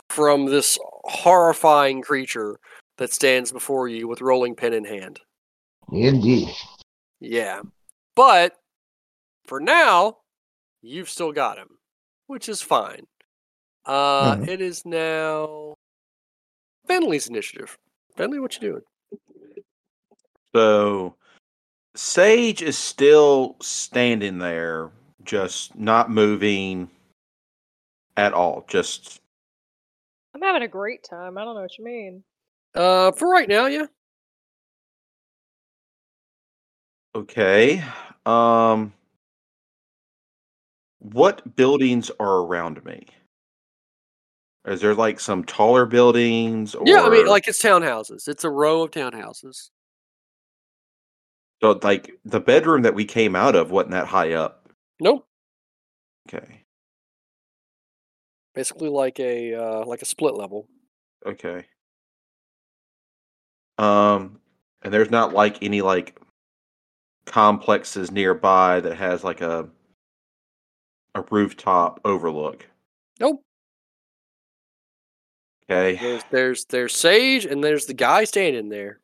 [0.09, 2.59] from this horrifying creature
[2.99, 5.20] that stands before you with rolling pin in hand.
[5.92, 6.49] Indeed.
[7.20, 7.62] Yeah.
[8.14, 8.55] But
[9.44, 10.18] for now,
[10.82, 11.78] you've still got him,
[12.26, 13.07] which is fine.
[13.84, 14.49] Uh Mhm.
[14.49, 15.74] it is now
[16.86, 17.78] Bentley's initiative.
[18.16, 18.82] Bentley, what you doing?
[20.55, 21.16] So
[21.94, 24.90] Sage is still standing there,
[25.22, 26.90] just not moving
[28.16, 28.64] at all.
[28.68, 29.20] Just
[30.34, 31.38] I'm having a great time.
[31.38, 32.24] I don't know what you mean.
[32.77, 33.87] Uh for right now, yeah.
[37.14, 37.83] okay.
[38.27, 38.93] Um
[40.99, 43.07] what buildings are around me?
[44.66, 48.29] Is there like some taller buildings or Yeah, I mean like it's townhouses.
[48.29, 49.70] It's a row of townhouses.
[51.62, 54.68] so like the bedroom that we came out of wasn't that high up.
[55.01, 55.27] Nope.
[56.29, 56.64] Okay.
[58.55, 60.68] Basically like a uh like a split level.
[61.24, 61.64] Okay.
[63.79, 64.39] Um,
[64.83, 66.20] and there's not like any like
[67.27, 69.68] complexes nearby that has like a
[71.14, 72.66] a rooftop overlook.
[73.18, 73.43] Nope.
[75.68, 75.97] Okay.
[75.97, 79.01] There's there's there's Sage and there's the guy standing there.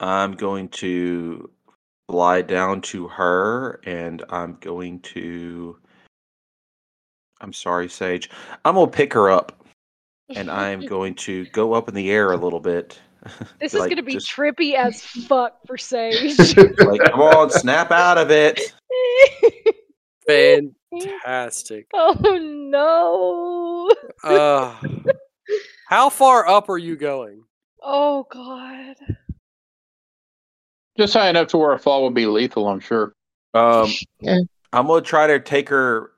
[0.00, 1.50] I'm going to
[2.10, 5.78] fly down to her and I'm going to
[7.40, 8.30] I'm sorry, Sage.
[8.64, 9.63] I'm gonna pick her up
[10.34, 12.98] and I'm going to go up in the air a little bit.
[13.58, 16.36] This is gonna be just- trippy as fuck for Sage.
[16.58, 18.60] like, come on, snap out of it.
[20.28, 21.86] Fantastic.
[21.94, 23.90] oh no!
[24.22, 24.76] Uh
[25.88, 27.42] how far up are you going?
[27.82, 28.96] Oh god!
[30.98, 33.14] Just high enough to where a fall would be lethal, I'm sure.
[33.54, 34.38] Um, Yeah.
[34.72, 36.10] I'm gonna try to take her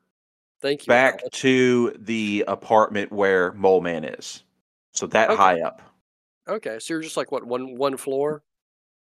[0.67, 0.91] Thank you.
[0.91, 1.39] back Alex.
[1.43, 4.43] to the apartment where Mole Man is.
[4.95, 5.37] So that Okay.
[5.37, 5.81] high up.
[6.49, 8.43] Okay, so you're just like what one one floor?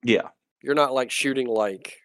[0.04, 0.30] Yeah.
[0.62, 1.96] You're not like shooting like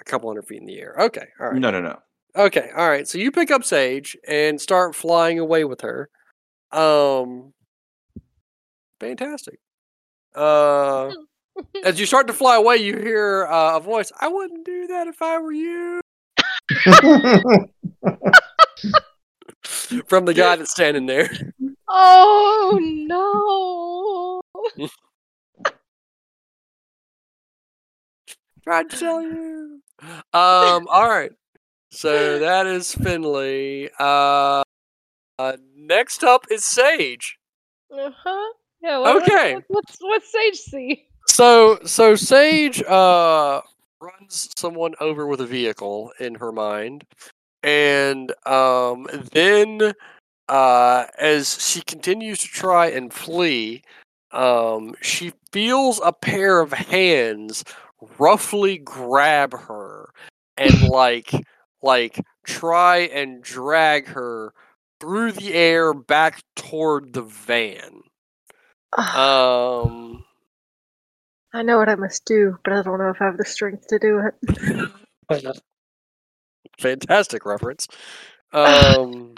[0.00, 0.96] a couple hundred feet in the air.
[0.98, 1.60] Okay, all right.
[1.60, 1.98] No, no, no.
[2.34, 3.06] Okay, all right.
[3.06, 6.08] So you pick up Sage and start flying away with her.
[6.72, 7.52] Um,
[8.98, 9.58] fantastic.
[10.34, 11.12] Uh,
[11.84, 14.10] as you start to fly away, you hear uh, a voice.
[14.18, 16.00] I wouldn't do that if I were you.
[20.08, 21.30] From the guy that's standing there.
[21.88, 22.78] Oh
[24.76, 24.86] no!
[28.64, 29.80] Tried to tell you.
[30.32, 30.86] Um.
[30.88, 31.30] All right.
[31.90, 33.88] So that is Finley.
[33.98, 34.62] Uh,
[35.38, 35.56] uh.
[35.74, 37.38] Next up is Sage.
[37.92, 38.52] Uh huh.
[38.82, 38.98] Yeah.
[38.98, 39.54] What, Okay.
[39.54, 41.06] What, what's what's Sage see?
[41.28, 43.60] So so Sage uh
[44.00, 47.04] runs someone over with a vehicle in her mind,
[47.62, 49.92] and um then
[50.48, 53.82] uh as she continues to try and flee,
[54.32, 57.64] um she feels a pair of hands
[58.18, 60.10] roughly grab her
[60.56, 61.32] and like
[61.82, 64.52] like try and drag her
[65.00, 68.02] through the air back toward the van.
[69.16, 70.24] Um
[71.52, 73.86] I know what I must do, but I don't know if I have the strength
[73.88, 74.90] to do it.
[76.78, 77.88] Fantastic reference.
[78.52, 79.34] Um,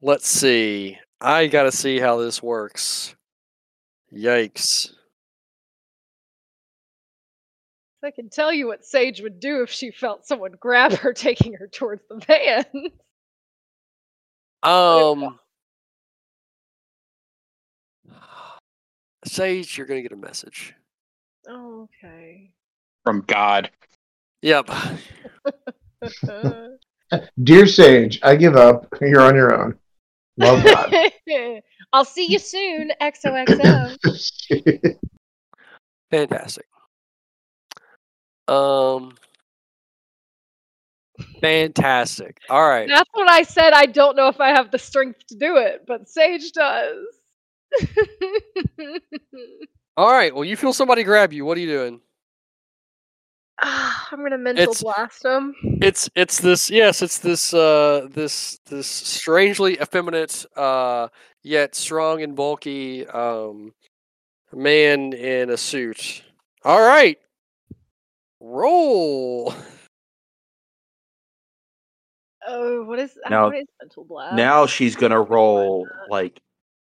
[0.00, 0.98] Let's see.
[1.20, 3.16] I gotta see how this works.
[4.14, 4.92] Yikes.
[8.04, 11.54] I can tell you what Sage would do if she felt someone grab her taking
[11.54, 12.64] her towards the van.
[14.62, 15.40] Um.
[19.24, 20.74] Sage, you're gonna get a message.
[21.48, 22.52] oh, okay.
[23.04, 23.70] From God.
[24.42, 24.70] Yep.
[27.42, 28.86] Dear Sage, I give up.
[29.00, 29.78] You're on your own.
[30.36, 30.94] Love God.
[31.92, 33.96] I'll see you soon, XOXO.
[36.10, 36.66] Fantastic.
[38.46, 39.14] Um.
[41.40, 42.38] Fantastic.
[42.48, 42.88] All right.
[42.88, 43.72] That's what I said.
[43.72, 47.06] I don't know if I have the strength to do it, but Sage does.
[49.96, 50.32] All right.
[50.32, 51.44] Well, you feel somebody grab you.
[51.44, 52.00] What are you doing?
[53.60, 55.54] Ah, I'm gonna mental It's- blast him.
[55.82, 61.08] It's it's this yes, it's this uh this this strangely effeminate uh
[61.42, 63.72] yet strong and bulky um
[64.52, 66.22] man in a suit.
[66.64, 67.18] All right.
[68.40, 69.52] Roll.
[72.46, 74.34] Oh, what is Now- what is mental blast?
[74.36, 76.40] Now she's gonna roll like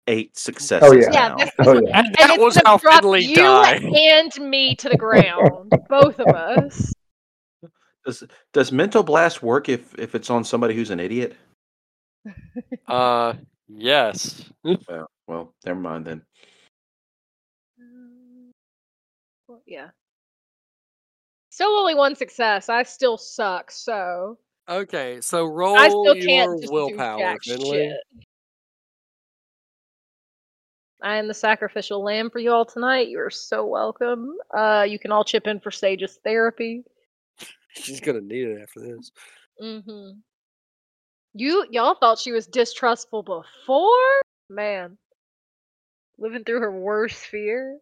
[0.06, 0.88] eight successes.
[0.88, 1.10] Oh, yeah.
[1.12, 1.98] yeah, this Oh, yeah.
[1.98, 3.82] And and that it's was how drop Finley you died.
[3.82, 6.92] and me to the ground, both of us.
[8.04, 11.36] Does does mental blast work if if it's on somebody who's an idiot?
[12.86, 13.34] Uh
[13.68, 14.44] yes.
[14.62, 16.22] Well, well, never mind then.
[17.80, 18.52] Um,
[19.48, 19.88] well, yeah.
[21.50, 22.68] Still only one success.
[22.68, 24.38] I still suck, so
[24.68, 27.92] Okay, so roll I still your can't just do willpower, jack Finley.
[31.02, 31.08] Shit.
[31.08, 33.08] I am the sacrificial lamb for you all tonight.
[33.08, 34.36] You are so welcome.
[34.56, 36.84] Uh, you can all chip in for Sage's therapy.
[37.74, 39.12] She's gonna need it after this.
[39.62, 40.18] Mm-hmm.
[41.34, 44.98] You y'all thought she was distrustful before, man.
[46.18, 47.78] Living through her worst fear.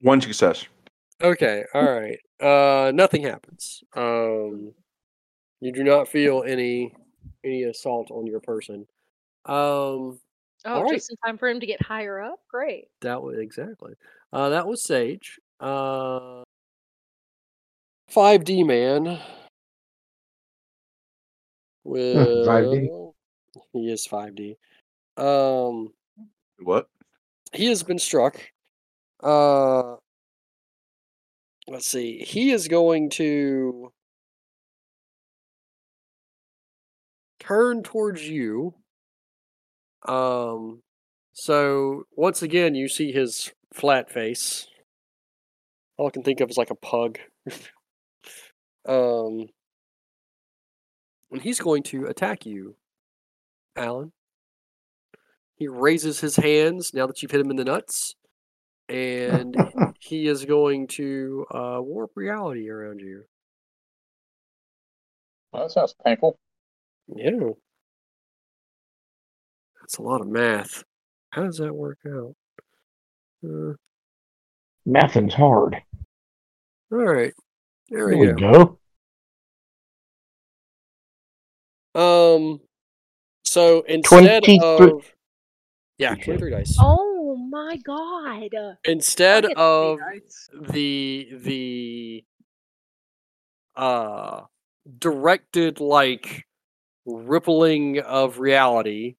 [0.00, 0.66] One success.
[1.22, 2.18] Okay, all right.
[2.40, 3.82] Uh nothing happens.
[3.96, 4.72] Um
[5.60, 6.94] you do not feel any
[7.44, 8.86] any assault on your person.
[9.46, 10.20] Um
[10.66, 10.94] Oh, All right.
[10.94, 12.40] just in time for him to get higher up.
[12.50, 12.88] Great.
[13.00, 13.94] that was exactly.
[14.32, 15.38] Uh that was Sage.
[15.60, 16.42] Uh
[18.12, 19.18] 5D man.
[21.84, 22.88] With 5D.
[23.72, 24.56] He is 5D.
[25.16, 25.92] Um
[26.58, 26.88] What?
[27.52, 28.38] he has been struck.
[29.22, 29.96] Uh,
[31.68, 32.18] let's see.
[32.18, 33.92] He is going to
[37.40, 38.74] turn towards you.
[40.06, 40.82] Um,
[41.32, 44.66] so once again, you see his flat face.
[45.96, 47.18] All I can think of is like a pug.
[48.88, 49.46] um,
[51.30, 52.76] and he's going to attack you,
[53.76, 54.12] Alan.
[55.56, 58.14] He raises his hands now that you've hit him in the nuts,
[58.88, 59.56] and
[60.00, 63.24] he is going to uh, warp reality around you.
[65.52, 66.38] Well, that sounds painful.
[67.08, 67.50] Yeah.
[69.86, 70.82] That's a lot of math.
[71.30, 72.34] How does that work out?
[73.48, 73.74] Uh,
[74.84, 75.76] Nothing's hard.
[76.90, 77.32] all right.
[77.88, 78.78] There There we we go.
[81.94, 82.34] go.
[82.34, 82.60] Um,
[83.44, 85.12] so instead 23 of
[85.98, 86.76] yeah, twenty-three dice.
[86.80, 88.50] Oh my god.
[88.84, 90.00] Instead of
[90.52, 92.24] the the
[93.76, 94.40] uh
[94.98, 96.44] directed like
[97.04, 99.14] rippling of reality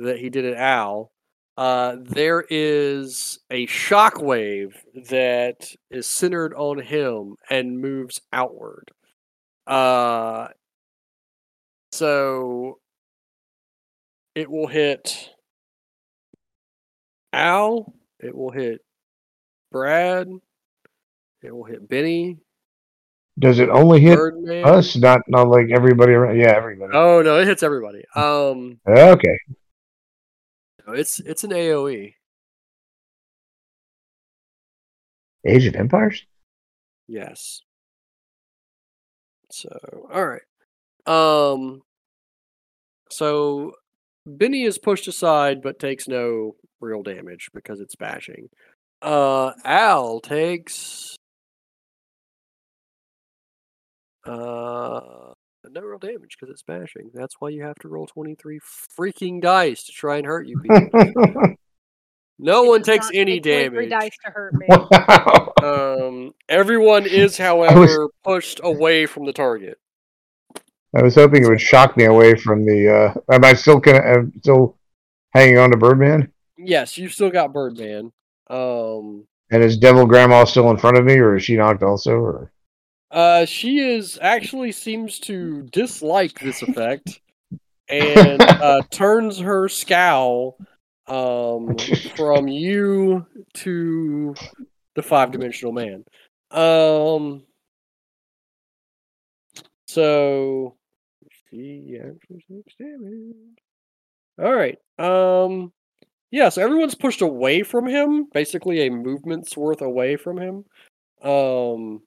[0.00, 1.12] that he did at Al,
[1.56, 4.72] uh, there is a shockwave
[5.08, 8.90] that is centered on him and moves outward.
[9.66, 10.48] Uh,
[11.92, 12.78] so
[14.34, 15.30] it will hit
[17.32, 17.92] Al.
[18.20, 18.80] It will hit
[19.72, 20.28] Brad.
[21.42, 22.38] It will hit Benny.
[23.38, 24.64] Does it only hit Birdman.
[24.64, 24.96] us?
[24.96, 26.38] Not not like everybody around.
[26.38, 26.92] Yeah, everybody.
[26.94, 28.04] Oh no, it hits everybody.
[28.14, 29.38] Um, Okay.
[30.92, 31.50] It's it's an.
[31.50, 32.14] AOE.
[35.44, 36.26] Age of Empires.
[37.08, 37.62] Yes.
[39.50, 39.70] So,
[40.12, 40.42] all right.
[41.06, 41.82] Um
[43.10, 43.72] so
[44.26, 48.48] Benny is pushed aside but takes no real damage because it's bashing.
[49.02, 51.16] Uh Al takes
[54.26, 55.32] uh
[55.72, 57.10] no real damage because it's bashing.
[57.14, 58.60] That's why you have to roll 23
[58.98, 60.90] freaking dice to try and hurt you people.
[62.38, 63.90] no It one takes any damage.
[63.90, 64.66] dice to hurt me.
[64.68, 65.46] wow.
[65.62, 69.78] Um, everyone is, however, pushed away from the target.
[70.96, 73.14] I was hoping it would shock me away from the.
[73.14, 73.98] Uh, am I still gonna?
[74.00, 74.78] am still
[75.34, 76.32] hanging on to Birdman?
[76.56, 78.10] Yes, you've still got Birdman.
[78.48, 82.12] Um, And is Devil Grandma still in front of me, or is she knocked also?
[82.14, 82.52] Or
[83.10, 87.20] uh, she is actually seems to dislike this effect
[87.88, 90.56] and uh, turns her scowl
[91.06, 91.76] um,
[92.16, 94.34] from you to
[94.94, 96.04] the five dimensional man.
[96.50, 97.42] Um,
[99.88, 100.76] so
[101.50, 103.34] she actually takes damage.
[104.40, 104.78] All right.
[104.98, 105.72] Um,
[106.30, 106.48] yeah.
[106.48, 110.64] So everyone's pushed away from him, basically a movement's worth away from him.
[111.22, 112.02] Um,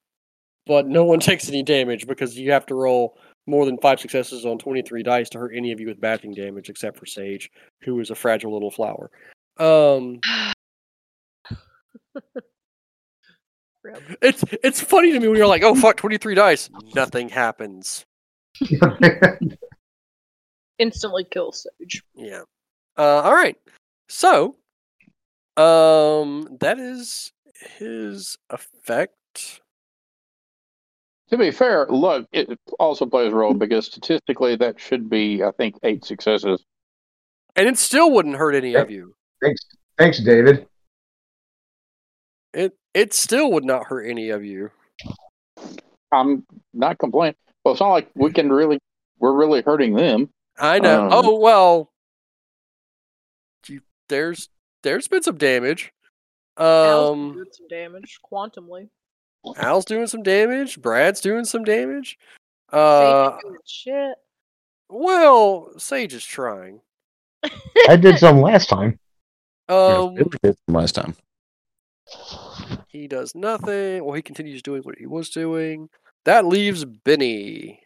[0.66, 4.46] but no one takes any damage because you have to roll more than five successes
[4.46, 7.52] on 23 dice to hurt any of you with bashing damage, except for Sage,
[7.82, 9.12] who is a fragile little flower.
[9.58, 10.22] Um,
[14.22, 18.06] it's it's funny to me when you're like, oh fuck, 23 dice, nothing happens.
[20.80, 22.02] Instantly kill Sage.
[22.16, 22.44] Yeah.
[22.98, 23.58] Uh, all right.
[24.10, 24.56] So,
[25.58, 27.32] um, that is
[27.78, 29.62] his effect.
[31.30, 35.52] To be fair, luck it also plays a role because statistically that should be, I
[35.52, 36.64] think, eight successes.
[37.56, 39.16] And it still wouldn't hurt any of you.
[39.42, 39.62] thanks,
[39.98, 40.68] thanks, David.
[42.54, 44.70] It it still would not hurt any of you.
[46.12, 47.36] I'm not complaining.
[47.64, 48.80] Well, it's not like we can really,
[49.20, 50.30] we're really hurting them.
[50.60, 51.06] I know.
[51.06, 51.92] Um, oh well.
[53.68, 54.50] You, there's
[54.84, 55.92] there's been some damage.
[56.58, 58.90] Um, doing some damage quantumly.
[59.58, 60.82] Al's doing some damage.
[60.82, 62.18] Brad's doing some damage.
[62.72, 64.16] Uh, ain't shit.
[64.90, 66.82] well, Sage is trying.
[67.90, 69.00] I did some last time.
[69.70, 70.16] Um,
[70.68, 71.16] last time.
[72.88, 74.04] he does nothing.
[74.04, 75.90] Well, he continues doing what he was doing.
[76.26, 77.82] That leaves Benny,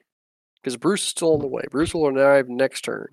[0.62, 1.64] because Bruce is still on the way.
[1.72, 3.08] Bruce will arrive next turn.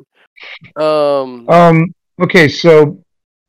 [0.76, 1.94] Um, Um.
[2.20, 3.02] Okay, so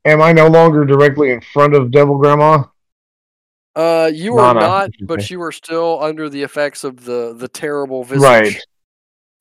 [0.04, 2.64] am I no longer directly in front of Devil Grandma?
[3.76, 7.46] Uh, you are Nana, not, but you are still under the effects of the the
[7.48, 8.22] terrible visage.
[8.22, 8.60] Right.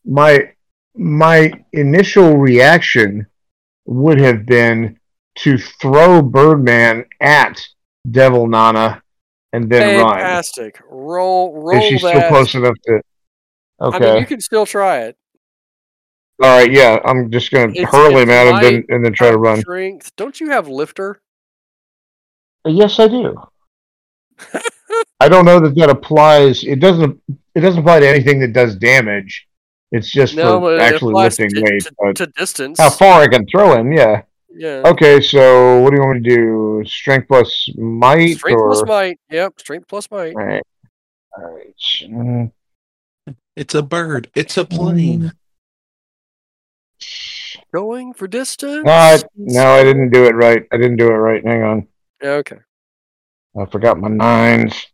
[0.06, 0.52] My
[0.96, 3.26] my initial reaction
[3.86, 5.00] would have been
[5.40, 7.60] to throw Birdman at
[8.10, 9.02] Devil Nana
[9.54, 10.18] and then run.
[10.18, 10.80] Fantastic.
[10.90, 12.16] Roll, roll Is she that.
[12.18, 13.02] still close enough to?
[13.82, 13.98] Okay.
[13.98, 15.18] I mean, you can still try it.
[16.42, 16.72] All right.
[16.72, 19.38] Yeah, I'm just gonna It's- hurl it's him at him, then and then try to
[19.38, 19.60] run.
[19.62, 20.16] Strength.
[20.18, 21.22] Don't you have lifter?
[22.66, 23.36] Yes, I do.
[25.20, 26.64] I don't know that that applies.
[26.64, 27.22] It doesn't.
[27.56, 29.48] It doesn't apply to anything that does damage.
[29.92, 31.84] It's just No, but for it actually lifting to, weight.
[31.84, 32.80] to, But to distance.
[32.80, 33.94] how far I can throw him?
[33.94, 34.24] Yeah.
[34.54, 34.82] Yeah.
[34.86, 35.22] Okay.
[35.22, 36.84] So what do you want me to do?
[36.86, 39.20] Strength plus might, Strength or plus might.
[39.30, 39.60] Yep.
[39.60, 40.34] Strength plus might.
[40.36, 40.64] All right.
[41.38, 41.76] All right.
[42.04, 42.52] Mm,
[43.56, 44.30] It's a bird.
[44.36, 45.32] It's a plane.
[47.74, 48.86] Going for distance.
[48.86, 50.66] No, I, no, I didn't do it right.
[50.72, 51.46] I didn't do it right.
[51.46, 51.88] Hang on.
[52.24, 52.58] Okay.
[53.58, 54.88] I forgot my nines,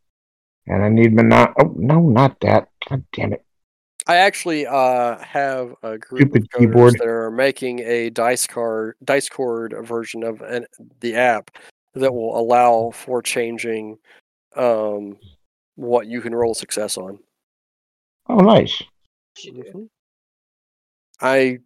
[0.68, 1.54] and I need my nine.
[1.60, 2.70] Oh no, not that.
[2.88, 3.44] God damn it.
[4.08, 6.94] I actually uh, have a group Stupid of keyboard.
[6.98, 10.66] that are making a dice card, dice cord version of an,
[11.02, 11.52] the app
[11.94, 13.98] that will allow for changing
[14.56, 15.18] um,
[15.76, 17.20] what you can roll success on.
[18.28, 18.82] Oh, nice.
[19.38, 19.90] Mhm.
[21.20, 21.60] I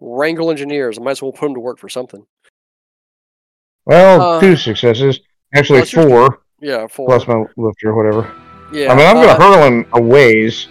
[0.00, 0.98] wrangle engineers.
[0.98, 2.26] I might as well put them to work for something.
[3.84, 5.20] Well, Uh, two successes.
[5.54, 7.06] Actually, plus your- four Yeah, four.
[7.08, 8.30] plus my lifter, whatever.
[8.72, 8.92] yeah.
[8.92, 10.68] I mean, I'm uh, gonna hurl him a ways.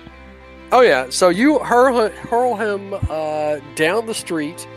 [0.72, 4.68] Oh yeah, so you hurl, hurl him uh, down the street.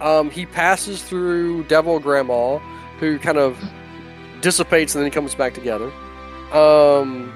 [0.00, 2.58] Um, he passes through Devil Grandma,
[3.00, 3.58] who kind of
[4.40, 5.90] dissipates and then he comes back together.
[6.52, 7.32] Um,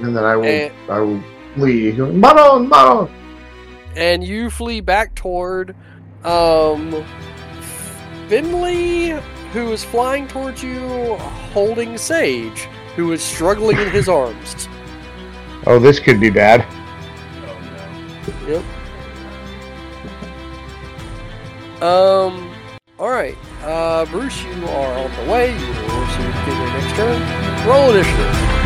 [0.00, 1.22] and then I will and, I will
[1.54, 1.92] flee.
[1.92, 3.08] Going, Manon, Manon.
[3.96, 5.74] and you flee back toward
[6.24, 7.04] um,
[8.28, 9.12] Finley,
[9.52, 11.16] who is flying towards you,
[11.52, 14.68] holding Sage, who is struggling in his arms.
[15.66, 16.64] Oh, this could be bad.
[17.46, 17.58] Oh,
[18.46, 18.62] no.
[21.78, 21.82] Yep.
[21.82, 22.54] Um.
[22.98, 23.36] All right.
[23.62, 25.52] Uh, Bruce, you are on the way.
[25.52, 27.66] You will see you your next turn.
[27.66, 28.59] Roll initiative.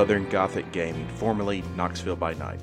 [0.00, 2.58] Southern Gothic Gaming, formerly Knoxville by Night.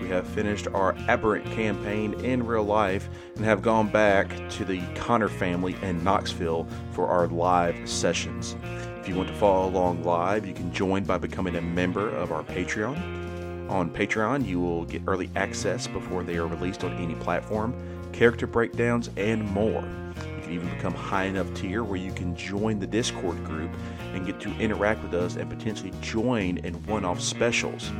[0.00, 4.80] we have finished our aberrant campaign in real life and have gone back to the
[4.94, 8.56] Connor family in Knoxville for our live sessions.
[8.98, 12.32] If you want to follow along live, you can join by becoming a member of
[12.32, 13.68] our Patreon.
[13.70, 17.74] On Patreon, you will get early access before they are released on any platform,
[18.12, 19.84] character breakdowns, and more.
[20.52, 23.70] Even become high enough tier where you can join the Discord group
[24.12, 27.90] and get to interact with us and potentially join in one off specials.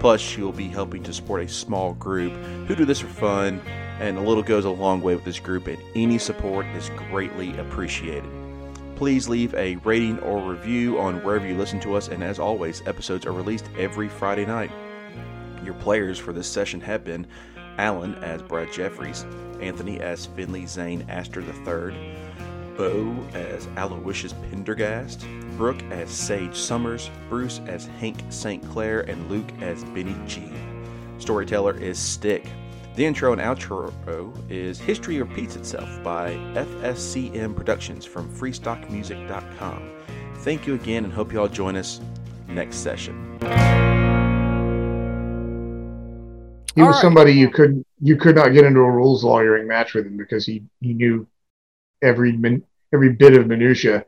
[0.00, 2.32] Plus, you'll be helping to support a small group
[2.66, 3.60] who do this for fun,
[4.00, 7.56] and a little goes a long way with this group, and any support is greatly
[7.58, 8.28] appreciated.
[8.96, 12.82] Please leave a rating or review on wherever you listen to us, and as always,
[12.86, 14.72] episodes are released every Friday night.
[15.64, 17.26] Your players for this session have been
[17.78, 19.24] Alan as Brad Jeffries,
[19.60, 22.16] Anthony as Finley Zane Astor III,
[22.76, 25.26] Bo as Aloysius Pendergast,
[25.56, 28.66] Brooke as Sage Summers, Bruce as Hank St.
[28.70, 30.50] Clair, and Luke as Benny G.
[31.18, 32.46] Storyteller is Stick.
[32.94, 33.92] The intro and outro
[34.50, 39.90] is History Repeats Itself by FSCM Productions from freestockmusic.com.
[40.36, 42.00] Thank you again and hope you all join us
[42.48, 43.38] next session.
[46.74, 47.02] He All was right.
[47.02, 50.46] somebody you could you could not get into a rules lawyering match with him because
[50.46, 51.26] he he knew
[52.02, 52.62] every min,
[52.94, 54.04] every bit of minutia,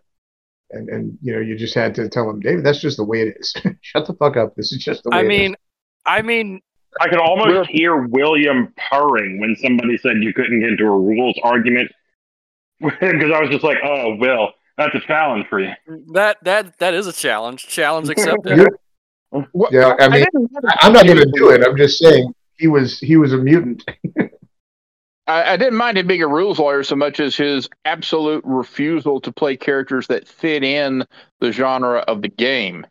[0.71, 3.23] and and you know you just had to tell him, David, that's just the way
[3.23, 3.55] it is.
[3.83, 4.55] Shut the fuck up.
[4.57, 5.17] This is just the way.
[5.19, 5.57] I it is." mean,
[6.07, 6.61] I mean,
[7.01, 10.91] I could almost Well- hear William purring when somebody said you couldn't get into a
[10.99, 11.91] rules argument
[12.81, 15.73] because I was just like, "Oh, Will, that's a challenge for you."
[16.15, 17.67] That that that is a challenge.
[17.69, 18.69] Challenge accepted.
[19.73, 20.25] Yeah, I mean,
[20.65, 21.63] I- I'm not going to do it.
[21.67, 23.85] I'm just saying he was he was a mutant.
[25.27, 29.21] I, I didn't mind him being a rules lawyer so much as his absolute refusal
[29.23, 31.07] to play characters that fit in
[31.41, 32.87] the genre of the game.